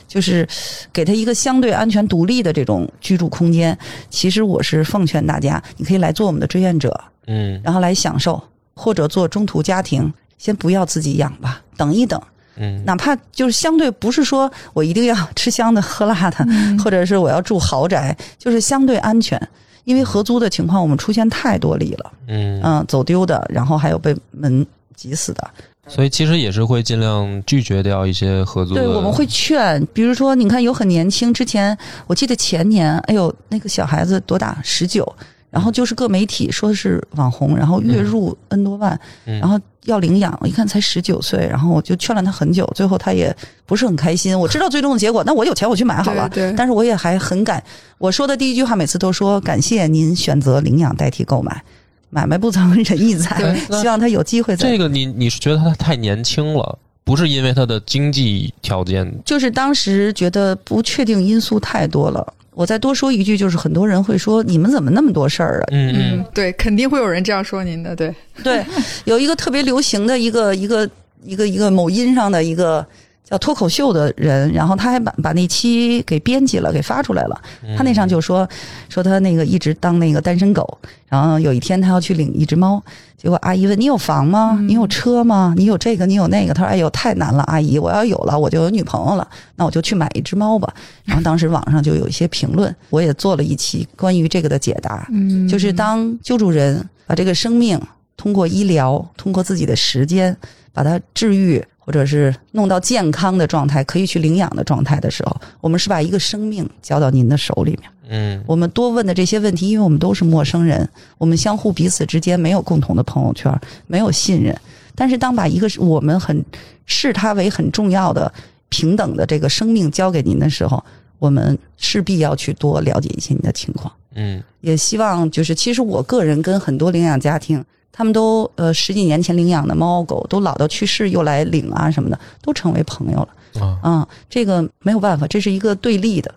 [0.06, 0.46] 就是
[0.92, 3.76] 给它一个相对安全、独立的这种居住空间，
[4.08, 8.42] 其实我是奉劝大家，你可以来做我们的志愿者，嗯然后来享受，
[8.74, 12.20] 或者做中途家庭，先不要自己养吧，等一等。
[12.60, 16.46] 嗯哪怕就是相对不是说我一定要吃香的喝辣的，
[16.84, 19.40] 或者是我要住豪宅，就是相对安全。
[19.84, 25.50] 因为合租的情况我们出现太多例了，嗯嗯，走丢的，然后还有被门挤死的。
[25.88, 28.74] 所以其实也是会尽量拒绝掉一些合租。
[28.74, 35.10] 对，我们会劝，比如说，你看有很年轻，之前我记得前年，哎呦，那个小孩子多大，十九，
[35.50, 39.38] 然后就是各媒体说是网红，然后月入 N 多万，嗯。
[39.40, 43.34] 然后要领养，我一看才十九岁，然后我就劝了他很久，最后他也
[43.64, 44.38] 不是很开心。
[44.38, 47.62] 我知道最终的结果，那我有钱我去买好了，对对但是我也还很感，
[47.98, 51.64] 我说的第一句话每次都说感谢您选择领养代替购买，
[52.10, 59.12] 买卖不曾 仁义在希望他有机会再这个你你是觉得他太年轻了，不是因为他的经济条件？
[59.24, 62.34] 就是当时觉得不确定因素太多了。
[62.52, 65.64] 我再多说一句，就是很多人会说你们怎么那么多事儿啊？
[65.70, 68.64] 嗯嗯，对，肯定会有人这样说您的，对，对，
[69.04, 70.88] 有一个特别流行的一个一个
[71.24, 72.84] 一个一个某音上的一个
[73.30, 77.40] 叫脱口秀的人，然后他还把把那期给编辑了，给发出来了。
[77.76, 78.48] 他那上就说
[78.88, 82.82] 说他那个一直当那个单身狗，然后有一天他要去领一只猫，
[83.16, 84.58] 结果阿姨问你有房吗？
[84.62, 85.54] 你有车吗？
[85.56, 86.52] 你有这个你有那个？
[86.52, 90.74] 他说哎呦太难了，阿姨，我要有了我就有女朋友了，那我就去买一只猫吧。
[91.04, 95.06] 然后当时网上就有一些评论，我也做了一期关于这个的解答。
[95.12, 97.80] 嗯就是当救助人把这个生命
[98.16, 100.36] 通过医疗，通过自己的时间，
[100.72, 107.90] 把它治愈，或者是弄到健康的状态，可以去领养的状态的时候，我们是把一个生命交到您的手里面。
[108.12, 113.52] 嗯我们多问的这些问题，因为我们都是陌生人，我们相互彼此之间没有共同的朋友圈，
[113.86, 114.56] 没有信任。
[114.94, 116.44] 但是当把一个是我们很
[116.86, 118.30] 视它为很重要的
[118.68, 120.84] 平等的这个生命交给您的时候，
[121.18, 123.92] 我们势必要去多了解一些您的情况。
[124.14, 133.28] 嗯也希望就是，其实我个人跟很多领养家庭，他们都呃十几年前领养的猫狗，都老到去世又来领啊什么的，都成为朋友了。
[133.60, 136.32] 啊啊、这个没有办法，这是一个对立的。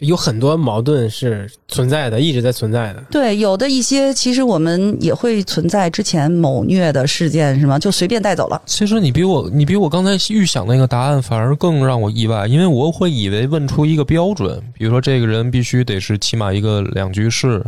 [0.00, 3.04] 有很多矛盾是存在的，一直在存在的。
[3.10, 7.78] 对，有的一些其实我们也会存在之前某虐的事件，是吗？
[7.78, 8.60] 就随便带走了。
[8.64, 17.62] 其实你比我，你比我刚才预想那个答案反而更让我意外，因为我会以为问出一个标准，比如说这个人必须得是起码一个两居室，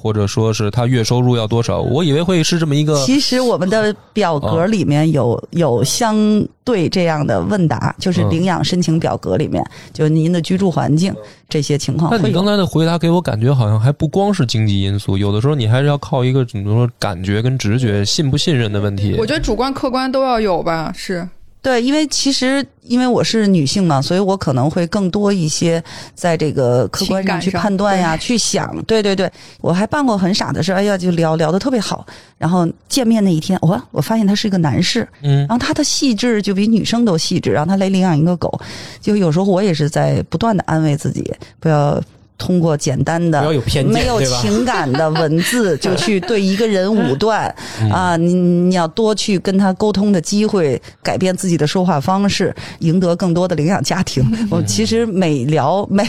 [0.00, 3.04] 或者说是他月收入要多少，我以为会是这么一个。
[3.04, 6.16] 其实我们的表格里面有有相
[6.64, 11.14] 对这样的问答，就是嗯领养申请表格里面，就是您的居住环境
[11.48, 12.48] 这些情况那你刚。
[12.48, 19.14] 才的回答给我感觉好像还不光是经济因素，有的时候你还是要靠一个怎么说感觉跟直觉、信不信任的问题。
[19.18, 21.28] 我觉得主观客观都要有吧，是
[21.68, 28.74] 对，因为其实因为我是女性嘛，所以我可能会更多一些在这个客观上去判断呀，去想。
[28.84, 32.06] 对对对，我还办过很傻的事，哎呀，就聊聊的特别好。
[32.38, 38.58] 然后见面那一天，我，我发现他是一个男士，嗯然后他的细致就比女生都细致，然后他来领养一个狗，
[38.98, 42.02] 就有时候我也是在不断的安慰自己，不要
[42.38, 43.54] 通过简单不要的。
[43.54, 44.22] 有偏见，没有？
[44.22, 47.54] 情感的文字 就去对一个人武断
[47.92, 48.16] 啊！
[48.16, 54.24] 你你要多去跟他沟通的机会，改变自己的说话方式，赢得更多的领养家庭。
[54.50, 56.08] 我其实每聊 每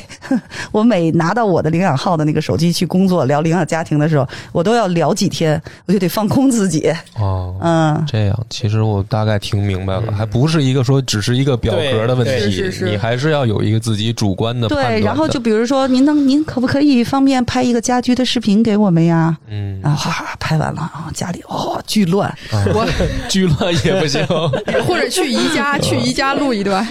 [0.72, 6.92] 我每拿到我的领养号的那个手机去工作聊领养家庭的时候，我都要聊几天，我就得放空自己。
[7.18, 19.38] 哦，嗯，这样，其实我大概听明白了，还不是一个说只是一个表格的问题，是是是你还是要有一个自己主观的判断对，然后就比如说，您能您可不可以方便拍一个家居的视频给我们呀？
[19.50, 22.34] 嗯，然后哗拍完了啊，家里哦巨乱，
[22.74, 22.88] 我
[23.30, 24.26] 巨乱也不行。
[24.88, 26.88] 或者去宜家去宜家录一段，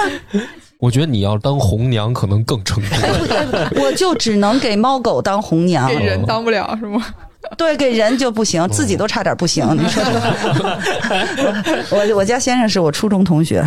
[0.78, 2.98] 我觉得你要当红娘可能更成功。
[3.82, 7.04] 我就只能给猫狗当红娘给，人当不了是吗？
[7.58, 9.66] 对，给人就不行，自己都差点不行。
[9.76, 10.02] 你说
[11.90, 13.64] 我我我家先生是我初中同学，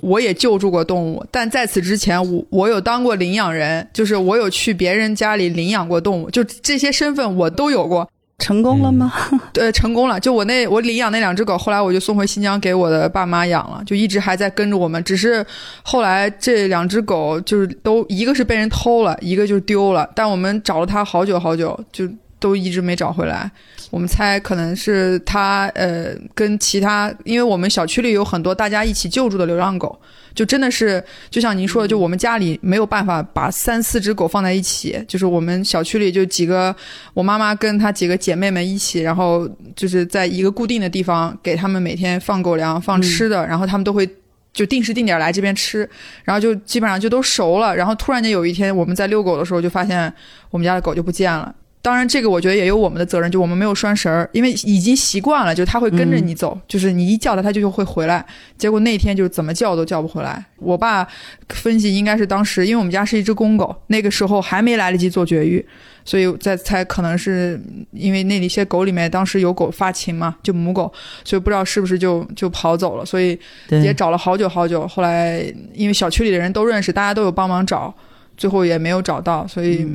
[0.00, 8.08] 我也救助过动物，但在此之前，我我有当过领养人，就是我有去别人家里领养过动物，就这些身份我都有过。
[8.38, 9.10] 成功了吗？
[9.50, 10.20] 对，成功了。
[10.20, 15.02] 就我那我领养那两只狗，后来我就送回新疆给我的爸妈养了，就一直还在跟着我们。
[15.04, 15.44] 只是
[15.82, 22.06] 后来这两只狗就是都一个是被人偷了，一个就丢了，但我们找了它好久好久，就
[22.38, 23.50] 都一直没找回来。
[23.90, 29.96] 我们猜可能是它呃跟其他，因为我们小区里有很多大家一起救助的流浪狗，
[30.34, 36.74] 就真的是就像您说的，就我们家里没有办法把三四只狗放在一起，就是我们小区里就几个
[37.14, 44.08] 我妈妈跟她几个姐妹们一起，然后就是在一个固定的地方给他们每天放狗粮、放吃的，然后他们都会
[44.52, 45.88] 就定时定点来这边吃，
[46.24, 47.74] 然后就基本上就都熟了。
[47.74, 50.12] 然后突然间有一天我们在遛狗的时候，就发现
[50.50, 51.54] 我们家的狗就不见了。
[51.86, 58.26] 当然，这个我觉得也有我们的责任，就我们没有拴绳儿，因为已经习惯了，就它会跟着你走，就是你一叫它，它就会回来。
[58.58, 60.44] 结果那天就怎么叫都叫不回来。
[60.56, 61.06] 我爸
[61.48, 65.64] 分析应该是当时，因为我们家是一只公狗，那个时候还没来得及做绝育，
[66.04, 74.88] 所以在才可能是因为那里些狗里面当时有狗发情嘛，就母狗，所以不知道是不是就就跑走了，所以也，找了好久好久。
[74.88, 75.40] 后来
[75.72, 77.94] 因为小区里的人都认识，大家都有帮忙找，
[78.36, 79.86] 最后也没有找到，所以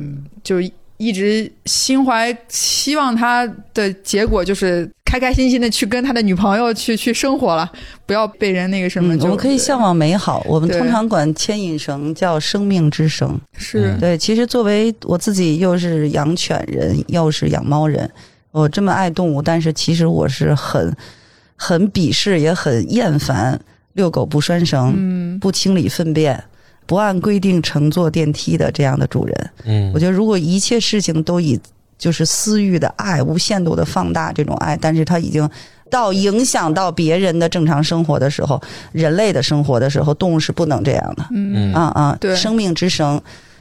[0.42, 0.56] 就
[1.02, 7.70] 一直心怀希望他的结果就是开开心心的去跟他的女朋友去去生活了，
[8.06, 9.14] 不要被人那个什么。
[9.16, 10.42] 嗯，我们可以向往美好。
[10.46, 13.38] 我们通常管牵引绳叫生命之绳。
[13.58, 18.08] 是嗯对，其实作为我自己又是养犬人，又是养猫人，
[18.52, 20.94] 我这么爱动物，但是其实我是很
[21.56, 23.60] 很鄙视，也很厌烦
[23.94, 26.42] 遛狗不拴绳、嗯不清理粪便、
[26.86, 29.50] 不按规定乘坐电梯的这样的主人。
[29.64, 31.58] 嗯我觉得如果一切事情都以
[31.98, 35.48] 就是私欲的爱无限度的放大这种爱，但是它已经
[35.88, 41.24] 到影响到别人的正常生活的时候，人类的生活的时候，动物是不能这样的。
[41.30, 43.20] 嗯嗯啊啊，对生命之绳。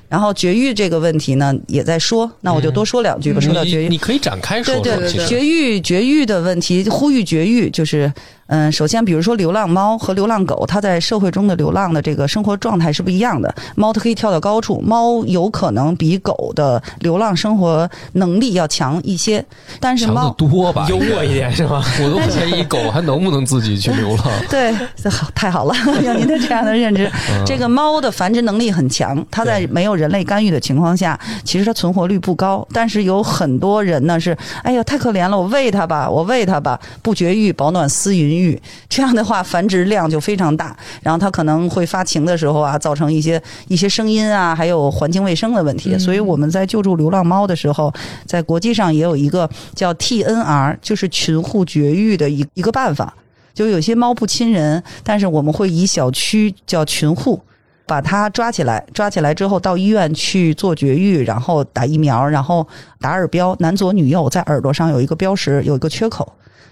[0.09, 3.39] 然后绝育这个问题呢，也在说，那我就多说两句吧。
[3.39, 8.11] 嗯说到绝育，你你可以展开说说，对对对绝育绝育的问题，呼吁绝育，就是
[8.51, 13.53] 嗯，首先比如说流浪猫和流浪狗，它在社会中的流浪的这个生活状态是不一样的。
[13.75, 19.43] 猫它可以跳到高处，猫有可能比狗的流浪生活能力要强一些，
[19.79, 20.85] 但是猫多吧？
[20.89, 21.81] 幽默一点是吗？
[22.03, 24.25] 我都怀疑狗还能不能自己去流浪。
[24.49, 27.09] 对，这好太好了， 有您的这样的认知。
[27.29, 32.67] 嗯这个猫的繁殖能力很强，它在没有人类干预的情况下，其实它存活率不高。
[32.73, 38.40] 但是有很多人呢是，哎呀，太可怜了，我喂它吧，我喂它吧，不绝育，保暖思淫欲，
[38.87, 40.75] 这样的话繁殖量就非常大。
[41.01, 45.93] 然后它可能会发情的时候啊，造成一些一些声音啊，还有环境卫生的问题。
[45.93, 47.93] 嗯所以我们在救助流浪猫的时候，
[48.25, 53.13] 在国际上也有一个叫 TNR，就是群户绝育的一一个办法。
[53.53, 57.41] 就有些猫不亲人，但是我们会以小区叫群户。
[57.87, 62.65] 把它抓起来，抓起来之后到医院去做绝育，然后打疫苗，然后
[63.01, 66.31] 打耳标，男左女右，在耳朵上有一个标识，有一个缺口。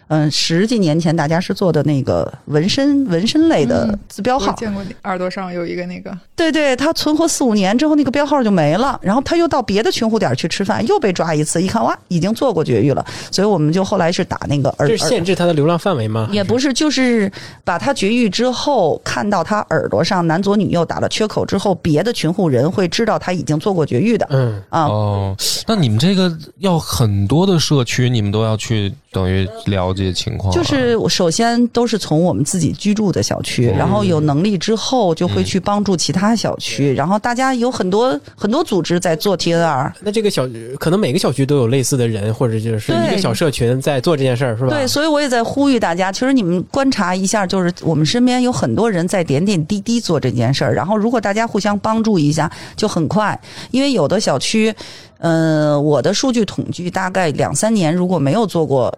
[0.10, 16.28] 嗯，十几年前大家是做的那个纹身纹身类的嗯字标号我，见过你耳朵上有一个那个，对对，它存活四五年之后，那个标号就没了，然后他又到别的群户点去吃饭，又被抓一次，一看哇，已经做过绝育了，所以我们就后来是打那个耳这是限制它的流浪范围吗？
[16.32, 17.32] 也不是，就是
[17.63, 24.86] 把它绝育之后，看到它耳朵上男左女右打了缺口之后，别的群户人会知道他已经做过绝育的嗯，啊。
[24.86, 25.36] 哦，
[25.67, 40.48] 那你们这个要很多的社区，你们都要去等于了解情况啊，就是首先都是从我们自己居住的小区，嗯然后有能力之后就会去帮助其他小区，然后大家有很多很多组织在做 TNR，那这个小
[40.80, 44.69] 可能每个小区都有类似的人，或者就是一个小社群在做这件事儿，是吧？
[44.69, 53.39] 对，所以我也在呼吁大家，其实你们观察一下，就是我们身边有很多人在点点滴滴做这件事儿，然后如果大家互相帮助一下，就很快。
[53.72, 54.74] 因为有的小区，
[55.19, 58.93] 嗯，我的数据统计大概两三年，如果没有做过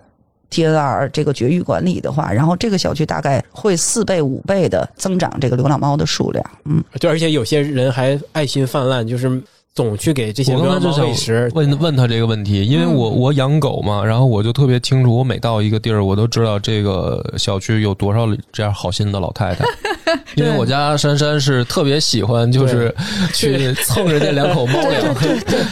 [0.49, 6.45] TNR 这个绝育管理的话，然后这个小区大概会四倍、五倍的增长这个流浪猫的数量。
[6.65, 9.41] 嗯，就而且有些人还爱心泛滥，就是
[9.73, 11.49] 总去给这些我流浪猫喂食。
[11.55, 19.63] 问问他这个问题，因为我我养狗嘛，然后我就特别清楚，我每到一个地儿，我都知道这个小区有多少这样好心的老太太，
[20.36, 22.93] 因为我家珊珊是特别喜欢，就是
[23.34, 25.15] 去蹭人家两口猫 粮，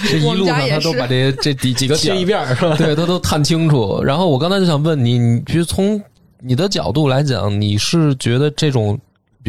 [0.10, 2.76] 这一路上她都把这这几几个点一遍是吧？
[2.78, 4.02] 对他都探清楚。
[4.04, 6.02] 然后我刚才就想问你，你其实从
[6.42, 8.98] 你的角度来讲，你是觉得这种，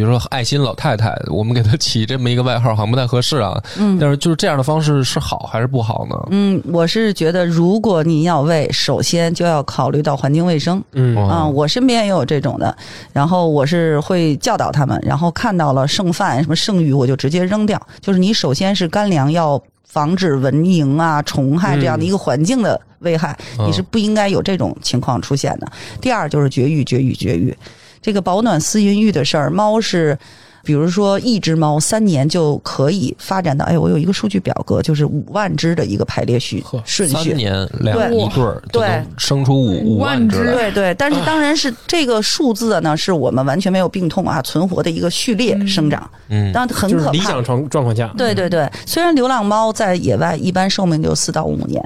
[0.00, 3.62] 比如说爱心老太太，我们给她起这么一个外号，好像不太合适啊。
[3.76, 6.16] 嗯但是就是这样的方式是好还是不好呢？
[6.30, 10.82] 嗯，我是觉得，如果你要喂，首先就要考虑到环境卫生。
[10.92, 12.74] 嗯哦啊、我身边也有这种的，
[13.12, 17.78] 然后我是会教导他们，然后看到了剩饭什么剩余，我就直接扔掉。
[18.00, 25.70] 就是你首先是干粮要防止蚊蝇啊、虫害这样的一个环境的危害，嗯你是不应该有这种情况出现的。
[26.00, 27.54] 第二就是绝育、绝育、绝育，
[28.02, 30.18] 这个保暖思淫欲的事儿，猫是。
[30.62, 37.14] 比如说，一只猫三年就可以发展到，哎，我有一个数据表格，就是五万只的一个排列序顺序。
[37.14, 40.52] 三年两对一对儿，对生出五五万只万只来。
[40.52, 47.42] 对对，但是当然是这个数字呢，是我们完全没有病痛啊存活的一个序列生长，嗯，但很可怕就是理想。
[47.42, 51.82] 状状况下，对对对，虽然流浪猫在野外一般寿命就四到五年。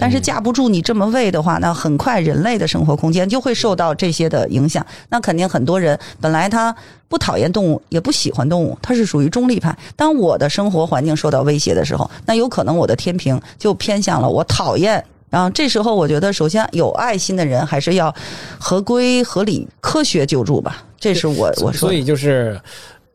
[0.00, 4.84] 但是架不住你这么喂的话，那很快人类的生活空间就会受到这些的影响。
[5.10, 6.74] 那肯定很多人本来他
[7.08, 9.76] 不讨厌动物，也不喜欢动物，他是属于中立派。
[9.94, 15.04] 当我的生活环境受到威胁的时候，那有可能我的天平就偏向了我讨厌。
[15.28, 18.12] 然后这时候，我觉得首先有爱心的人还是要
[18.58, 20.82] 合规、合理、科学救助吧。
[20.98, 21.72] 这是我我说。
[21.72, 22.60] 所以就是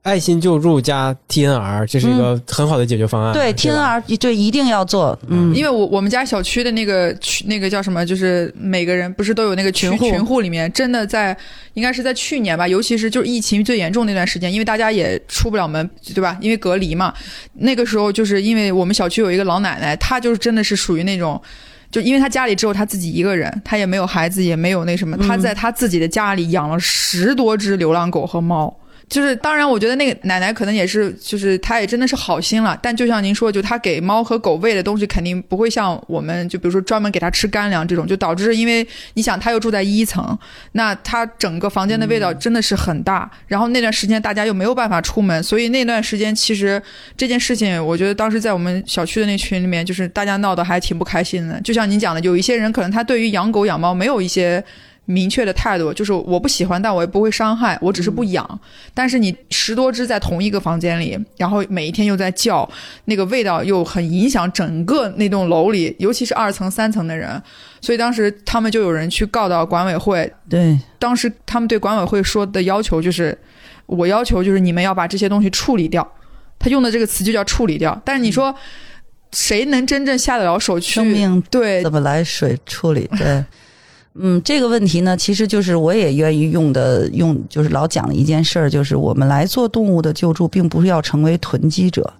[0.06, 3.34] 爱心救助加 TNR，这是一个很好的解决方案。
[3.34, 11.36] 对 TNR 对一定要做，嗯，因为我我们家小区的那个群那个叫什么，就是每个人不是都有那个群群户群户里面，真的在
[11.74, 16.38] 应该是在去年吧，尤其是就是疫情最严重那段时间，因为大家也出不了门，对吧？
[16.40, 17.12] 因为隔离嘛，
[17.56, 21.42] 那个时候就是因为我们小区有一个老奶奶，她就是真的是属于那种。
[21.92, 28.72] 就因为她家里只有她自己一个人，她也没有孩子，也没有那什么，她在她自己的家里养了十多只流浪狗和猫。
[29.08, 32.78] 就是当然，我觉得那个奶奶可能也是，就是她也真的是好心了。
[32.82, 40.38] 但就像您说，就她给猫和狗喂的东西，肯定不会像我们就比如说专门给它吃干粮这种，就导致因为你想，它又住在一层，
[40.72, 43.30] 那它整个房间的味道真的是很大。
[43.48, 46.82] 然后那段时间大家又没有办法出门，所以那段时间其实
[47.16, 51.62] 这件事情，我觉得当时在我们小区的那群里面，就是大家闹得还挺不开心的。
[51.62, 54.64] 就像您讲的，有一些人可能他对于养狗养猫没有一些。
[55.06, 58.60] 明确的态度，就是我不喜欢，但我也不会伤害，我只是不养。
[58.94, 62.68] 但是你十多只在同一个房间里，然后每一天又在叫，
[63.06, 67.42] 那个味道又很影响整个那栋楼里，尤其是二层、三层的人。
[67.82, 70.32] 所以当时他们就有人去告到管委会。
[70.50, 73.38] 对，当时他们对管委会说的要求就是，
[73.86, 76.08] 我要求就是你们要把这些东西处理掉。
[76.58, 78.02] 他用的这个词就叫处理掉。
[78.04, 78.56] 但是你说，
[79.32, 80.94] 谁能真正下得了手去？
[80.94, 83.08] 生命对怎么来水处理？
[83.18, 83.44] 对，
[84.18, 92.14] 嗯，这个问题呢，其实就是我也愿意用的，用就是老讲的一件事儿，就是我们来做动物的救助，并不是要成为囤积者。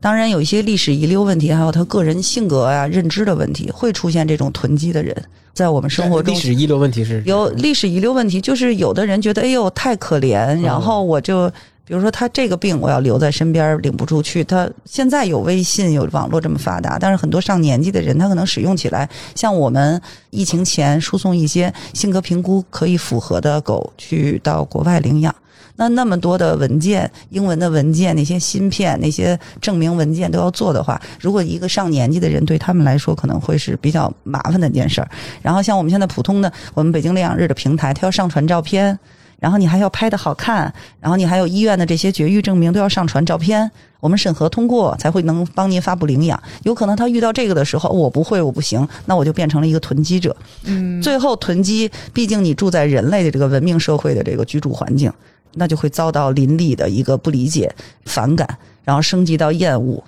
[0.00, 5.14] 当然，有一些历史遗留问题，还有他个人性格啊、认知的问题，会出现这种囤积的人，
[5.52, 11.52] 在我们生活中历史遗留问题是有历史遗留问题，就是有的人觉得，哎呦太可怜，然后我就。
[11.84, 25.34] 比如说他这个病我要留在身边领不出去，他现在有微信有网络这么发达，但是很多上年纪的人他可能使用起来，像我们疫情前输送一些性格评估可以符合的狗去到国外领养，
[25.74, 35.10] 那那么多的文件，英文的文件，那些芯片，那些证明文件都要做的话，如果一个上年纪的人对他们来说可能会是比较麻烦的一件事儿。
[35.42, 38.96] 然后像我们现在普通的我们北京领养日的平台，它要上传照片。
[39.42, 43.68] 然后你还要拍的好看，然后你还有医院的这些绝育证明都要上传照片，
[43.98, 46.40] 我们审核通过才会能帮您发布领养。
[46.62, 50.36] 有可能他遇到这个的时候，我不会，我不行，那我就变成了一个囤积者。
[50.62, 55.12] 嗯，最后囤积，毕竟你住在人类的这个文明社会的这个居住环境，
[55.54, 57.74] 那就会遭到邻里的一个不理解、
[58.04, 58.48] 反感，
[58.84, 60.00] 然后升级到厌恶，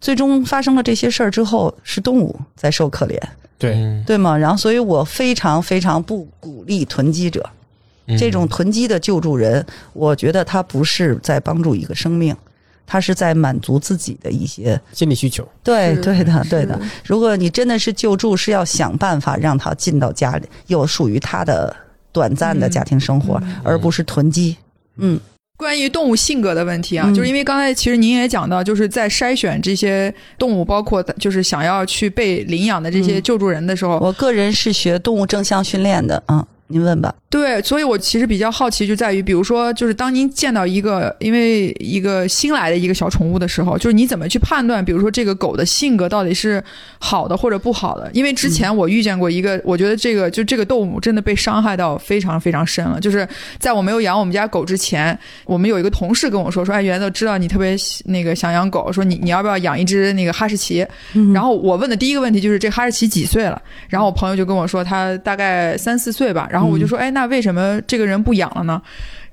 [0.00, 3.16] 最终发生了这些事儿之后，是动物在受可怜，
[3.56, 4.36] 对，嗯对吗？
[4.36, 7.48] 然后，所以我非常非常不鼓励囤积者。
[8.18, 12.34] 这种囤积的救助人，我觉得他不是在帮助一个生命，
[12.86, 15.46] 他是在满足自己的一些心理需求。
[15.62, 16.78] 对对的对的。
[17.04, 21.74] 如果你真的是救助，是要想办法让他进到家里，有属于他的
[22.10, 24.56] 短暂的家庭生活，而不是囤积。
[24.96, 25.18] 嗯，
[25.56, 27.14] 关于动物性格的问题啊，嗯。
[27.14, 33.22] 就是因为刚才其实您也讲到，就是在筛选这些动物，包括就是想要去被领养的这些嗯。
[33.22, 37.14] 救助人的时候，我个人是学动物正向训练的啊，您问吧。
[37.28, 46.62] 对，所以我其实比较好奇，就在于，比如说，就是当您见到一个因为一个新来的一个小宠物的时候，就是你怎么去判断，比如说这个狗的性格到底是
[46.98, 48.10] 好的或者不好的？
[48.12, 52.98] 因为之前我遇见过一个，我觉得这个就这个动物真的被伤害到非常非常深了。
[52.98, 53.26] 就是
[53.58, 60.84] 在我没有养我们家狗之前，我们有一个同事跟我说，说哎，原来都知道你特别喜那个想养狗，说你你要不要养一只那个哈士奇？
[61.32, 63.60] 然后我问的第一个问题就是这哈士奇几岁了？
[63.88, 66.48] 然后我朋友就跟我说他大概三四岁吧。
[66.50, 68.80] 然后我就说，哎，那为什么这个人不养了呢？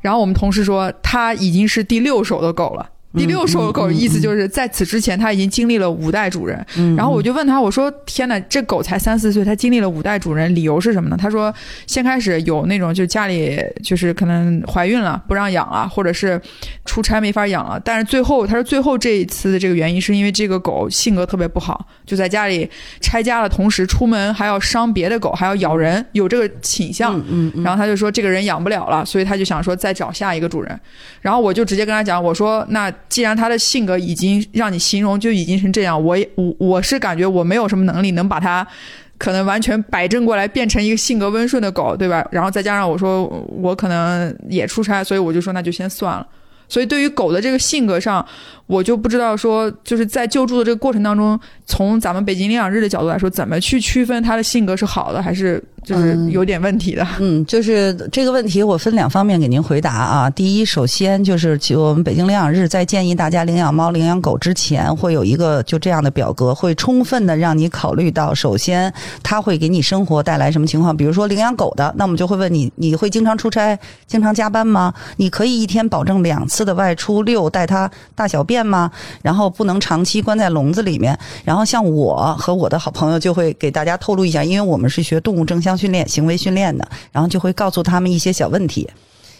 [0.01, 2.89] 然后我们同事说他已经是第六手的狗了。
[3.17, 6.65] 第六手的狗意思就是在此之前他已经经历了五代主人。
[6.77, 11.53] 嗯，然后我就问他，我说：“天哪，这狗才三四岁，它经历了五代主人，理由是什么呢？”他说
[11.87, 16.39] ：“先开始有那种就家里就是可能怀孕了不让养了，或者是
[16.85, 17.79] 出差没法养了。
[17.83, 22.69] 但是最后他说最后这一次的这个原因是因为这个狗性格特别不好，就在家里
[23.01, 27.17] 拆家的同时出门还要伤别的狗，还要咬人，有这个倾向。
[27.29, 30.79] 嗯嗯然后他就说这个人养不了了，所以他就想说再找下一个主人。
[31.21, 38.67] 然后我就直接跟他讲，我说那既然他的性格已经让你形容就已经成这样，我也我我是感觉我没有什么能力能把他。
[39.19, 42.23] 可能完全摆正过来，变成一个性格温顺的狗，对吧？
[42.31, 46.27] 然后再加上我说我可能也出差，所以我就说那就先算了。
[46.69, 48.23] 所以对于狗的这个性格上，
[48.67, 57.07] 我就不知道说就是在救助的这个过程当中，从咱们北京领养日的角度来说，怎么去区分它的性格是好的还是就是嗯有点问题的？
[57.21, 60.29] 嗯，就是这个问题，我分两方面给您回答啊。
[60.29, 70.95] 第一，首先就是其我们北京领养日在建议大家领养猫、领养狗之前，会有一个就这样的表格，会充分的让你考虑到，首先它会给你生活带来什么情况。
[70.95, 74.93] 比如说领养狗的，那我们就会问你，你会经常出差、经常加班吗？
[75.15, 78.91] 你可以一天保证两次的外出遛带它大小便吗？
[79.21, 81.17] 然后不能长期关在笼子里面。
[81.45, 88.89] 然后像我和我的好朋友就会给大家透露一下，因为我们是学动物正训练、行为训练的，然后就会告诉他们一些小问题。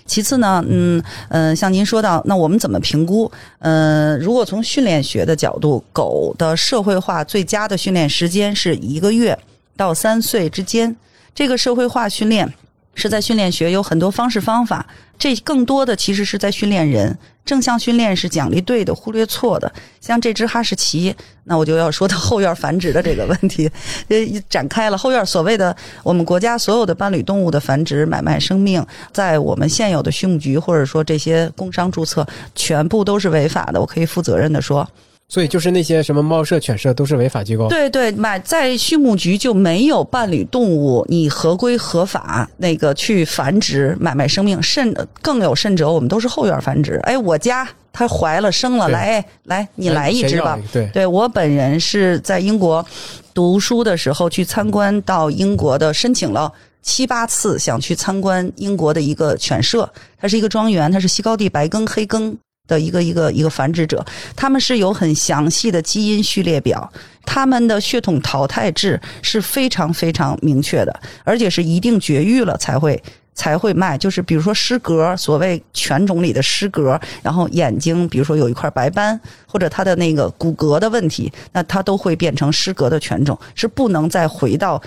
[0.05, 3.29] 其次呢，嗯嗯，像您说到，那我们怎么评估？
[3.59, 9.37] 嗯，如果从训练学的角度，狗的社会化最佳的训练时间是一个月
[9.75, 10.95] 到三岁之间。
[11.35, 12.51] 这个社会化训练
[12.97, 14.85] 是在训练学有很多方式方法，
[15.19, 17.15] 这更多的其实是在训练人。
[17.45, 19.71] 正向训练是奖励对的，忽略错的。
[20.01, 23.69] 像这只哈士奇，那我就要说到后院繁殖的这个问题，
[24.09, 24.17] 呃，
[24.49, 25.73] 展开了后院所谓的
[26.03, 33.79] 我们国家所有的伴侣动物的繁殖、买卖生命，在我们现有的畜牧局或者说这些工商注册，全部都是违法的。
[33.79, 34.89] 我可以负责任的说。
[35.29, 37.67] 所以就是那些什么猫舍、犬舍都是违法机构。
[37.67, 46.95] 对对，买在畜牧局就没有伴侣动物，你合规合法那个去繁殖买卖生命，甚更有甚者，我们都是后院繁殖。
[47.03, 50.57] 哎，我家它怀了生了，对来来，你来一只吧。
[50.71, 52.85] 对，对我本人是在英国
[53.33, 56.49] 读书的时候去参观到英国的，申请了
[56.81, 62.37] 七八次，想去参观英国的一个犬舍，它是一个庄园，它是西高地白梗黑梗
[62.67, 64.05] 的一个一个一个繁殖者，
[64.35, 66.91] 他们是有很详细的基因序列表，
[67.25, 73.01] 他们的血统淘汰制是非常非常明确的，而且是一定绝育了才会。
[73.39, 84.81] 才会卖，就是比如说失格，所谓犬种里的失格，然后眼睛比如说有一块白斑，或者它的那个骨骼的问题，那它都会变成失格的犬种，是不能再回到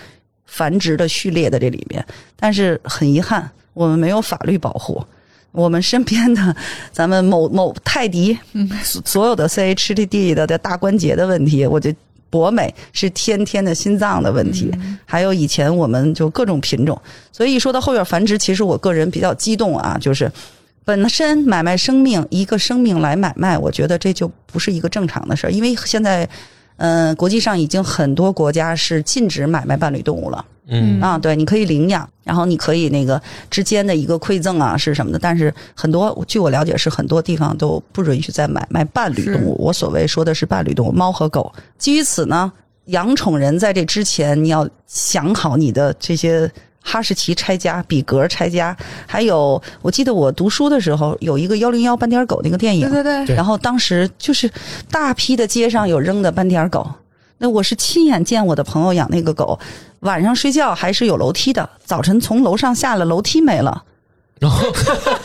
[0.47, 2.05] 繁殖的序列的这里面。
[2.35, 5.01] 但是很遗憾，我们没有法律保护。
[5.53, 6.57] 我们身边的
[6.93, 8.39] 咱们某某泰迪，
[8.83, 11.99] 所所有的 CHTD 的的大关节的问题，我觉得
[12.29, 14.71] 博美是天天的心脏的问题，
[15.05, 17.01] 还有以前我们就各种品种，
[17.33, 20.31] 所以一说到后院繁殖，其实我个人比较激动啊，就是
[20.85, 26.29] 本身买卖生命，一个生命来买卖，我觉得这就不是一个正常的事儿，因为现在。
[26.83, 30.43] 嗯，国际上已经很多国家是禁止买卖伴侣动物了。
[30.71, 39.57] 嗯啊，对，你可以领养，然后你可以那个之间的一个馈赠啊是什么的，但是很多据我了解是很多地方都不允许再买卖伴侣动物。
[39.59, 41.53] 我所谓说的是伴侣动物，猫和狗。
[41.77, 42.51] 基于此呢，
[42.87, 46.51] 养宠人在这之前你要想好你的这些。
[46.83, 48.75] 哈士奇拆家、比格拆家，
[49.07, 54.51] 还有我记得我读书的时候有一个幺零幺斑点狗那个电影，对对对，对然后当时就是
[54.91, 56.91] 大批的街上有扔的斑点狗，
[57.43, 59.59] 那我是亲眼见我的朋友养那个狗，
[60.01, 63.83] 晚上睡觉还是有楼梯的，早晨从楼上下了楼梯没了。
[64.39, 64.71] 然后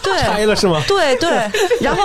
[0.02, 0.82] 对， 拆了是吗？
[0.88, 1.30] 对对，
[1.82, 2.04] 然后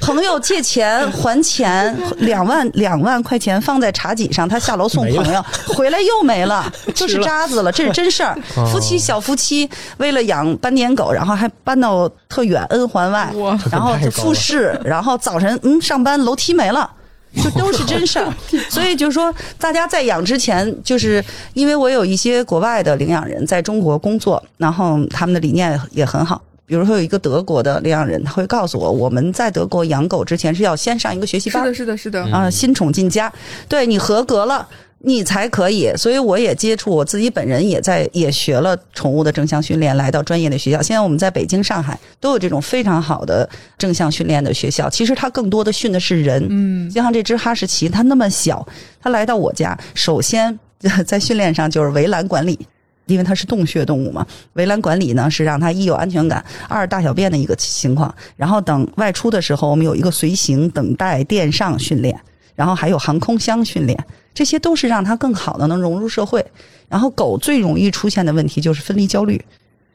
[0.00, 8.34] 朋友借钱还钱两万两万块钱放在茶几上，他下楼送朋友， 回来又没了，就是渣子了，这是真事儿。
[8.72, 9.68] 夫妻小夫妻
[9.98, 13.30] 为了养斑点狗，然后还搬到特远恩环外，
[13.70, 16.90] 然后复试，然后早晨嗯上班楼梯没了。
[17.42, 18.32] 就都是真事儿，
[18.70, 21.22] 所以就是说，大家在养之前，就是
[21.52, 26.40] 因为我有一些国外的领养人在中国工作，然后他们的理念也很好。
[26.64, 33.32] 比如说有一个德国的领养人，他会告诉我，我们在德国养狗之前是要先上一个学习班，是的，是的，是的，啊，新宠进家，
[33.68, 34.66] 对你合格了，
[34.98, 35.92] 你才可以。
[35.96, 40.82] 所以我也接触，我自己本人也在也学了宠物的正向训练，来到专业的学校。
[40.82, 44.90] 现在我们在北京、上海都有这种非常好的正向训练的学校。
[44.90, 48.66] 其实它更多的训的是人，嗯，就像这只哈士奇，它那么小，
[49.00, 50.58] 它来到我家，首先
[51.06, 52.58] 在训练上就是围栏管理。
[53.06, 58.12] 因为它是洞穴动物嘛，围栏管理呢是让它一有安全感，二大小便的一个情况。
[58.36, 62.20] 然后等外出的时候，我们有一个随行等待垫上训练，
[62.56, 63.96] 然后还有航空箱训练，
[64.36, 66.44] 这些都是让它更好的能融入社会。
[66.90, 69.42] 然后狗最容易出现的问题就是分离焦虑，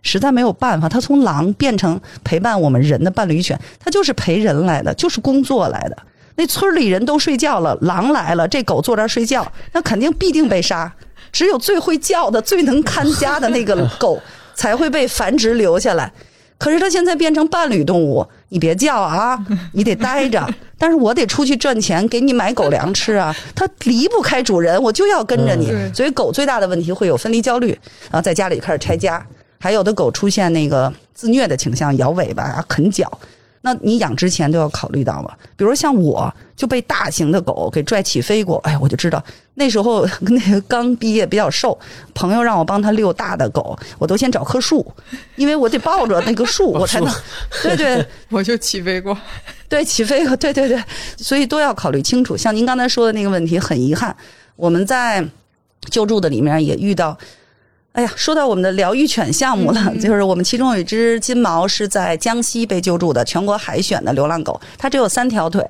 [0.02, 5.98] 实在没有办法，它从狼变成陪伴我们人的伴侣犬，它就是陪人来的，就是工作来的。
[6.36, 10.92] 那村里人都睡觉了，狼来了，这狗坐这儿睡觉，那肯定必定被杀。
[11.32, 14.20] 只有最会叫的、最能看家的那个狗
[14.56, 16.12] 才会被繁殖留下来。
[16.62, 19.36] 可是它现在变成伴侣动物，你别叫啊，
[19.74, 20.48] 你得待着。
[20.78, 23.36] 但是我得出去赚钱，给你买狗粮吃啊。
[23.56, 25.72] 它离不开主人，我就要跟着你。
[25.72, 27.70] 嗯所以狗最大的问题会有分离焦虑，
[28.12, 29.26] 然后在家里开始拆家。
[29.60, 33.12] 还有的狗出现那个自虐的倾向，摇尾巴啊、啃脚。
[33.64, 41.78] 那你养之前都要考虑到嘛，比如像我就被大型的狗给拽起飞过，哎，我就知道那时候 那个刚毕业比较瘦，
[42.16, 44.92] 朋友让我帮他遛大的狗，我都先找棵树，
[45.36, 47.14] 因为我得抱着那个树， 我才能，
[47.62, 49.16] 对对我就起飞过，
[49.70, 50.84] 对，起飞过，对对对，
[51.18, 52.36] 所以都要考虑清楚。
[52.36, 54.16] 像您刚才说的那个问题，很遗憾，
[54.56, 55.24] 我们在
[55.92, 57.16] 救助的里面也遇到。
[57.94, 65.62] 哎呀，说到我们的疗愈犬项目了，就是我们其中有一只金毛是在江西被救助的，全国海选的流浪狗，它只有三条腿，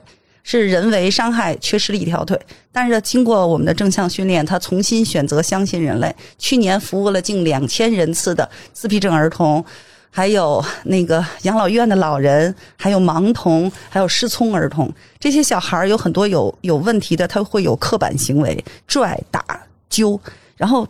[0.43, 2.39] 是人为伤害缺失了一条腿，
[2.71, 6.15] 但是经过我们的正向训练，它重新选择相信人类。
[6.37, 9.65] 去年服务了近两千人次的自闭症儿童，
[10.11, 19.43] 还有那个养老院的老人，还有盲童，还有失聪儿童，这些小孩儿有很多有有问题的，他会有刻板行为，拽、打、
[19.89, 20.19] 揪，
[20.55, 20.87] 然后。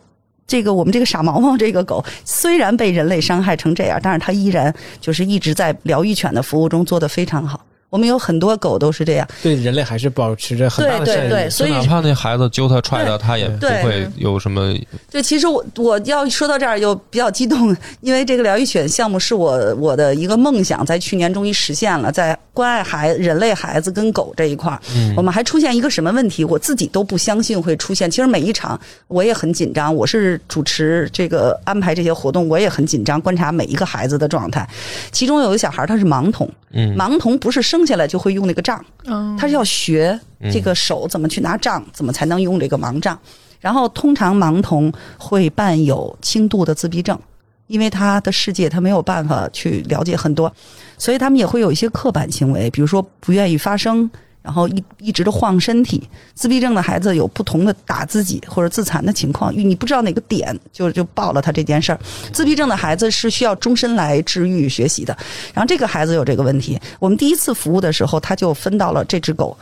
[0.52, 7.66] 这个我们这个傻毛毛这个狗虽然被人类伤害成这样，但是它依然就是一直在疗愈犬的服务中做得非常好。
[7.92, 9.28] 我们有很多狗都是这样。
[9.44, 11.30] 对人类还是保持着很大的对善意。
[11.30, 14.74] 对对所以哪怕那孩子揪他踹他，他也不会有什么。
[15.12, 22.10] 对其实我我要说到这儿又比较激动，因为这个疗愈犬项目是我我的一个梦想，在去年终于实现了。
[22.10, 26.46] 在关爱孩人类孩子跟狗这一块儿，嗯我们还出现一个什么问题？
[26.46, 28.10] 我自己都不相信会出现。
[28.10, 34.66] 其实每一场我也很紧张，我是主持这个安排这些活动，我也很紧张，观察每一个孩子的状态。
[35.12, 40.20] 其中有一个小孩他是盲童，嗯盲童不是生下来就会用那个杖，嗯，他是要学
[40.52, 43.18] 这个手怎么去拿杖，怎么才能用这个盲杖。
[43.60, 47.20] 然后，通常盲童会伴有轻度的自闭症，
[47.68, 50.52] 因为他的世界他没有办法去了解很多，
[50.98, 54.10] 所以他们也会有一些刻板行为，比如说不愿意发声，
[54.42, 56.08] 然后一一直的晃身体。
[56.34, 62.00] 自闭症的孩子有不同的打自己或者自残的情况，你不知道哪个点就就爆了他这件事儿。
[62.34, 65.16] 自闭症的孩子是需要终身来治愈学习的，
[65.54, 69.58] 然后这个孩子有这个问题，我们第一次服务的时候，他就分到了这只狗，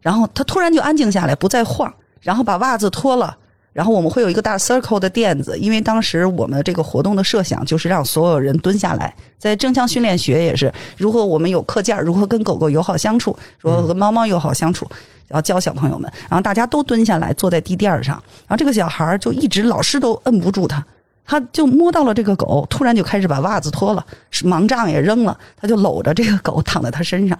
[0.00, 3.36] 然后他突然就安静下来，不再晃，然后把袜子脱了。
[3.72, 14.86] 然后我们会有一个大 circle 的垫子，因为当时我们这个活动的设想就是让所有人蹲下来，在正向训练学也是，如何我们有课件，如何跟狗狗友好相处，如何跟猫猫友好相处，
[15.28, 18.14] 然后教小朋友们，然后大家都蹲下来坐在地垫儿上，
[18.46, 20.84] 然后这个小孩儿就一直老师都摁不住他，
[21.24, 24.04] 他就摸到了这个狗，突然就开始把袜子脱了，
[24.42, 27.38] 盲杖也扔了，他就搂着这个狗躺在他身上。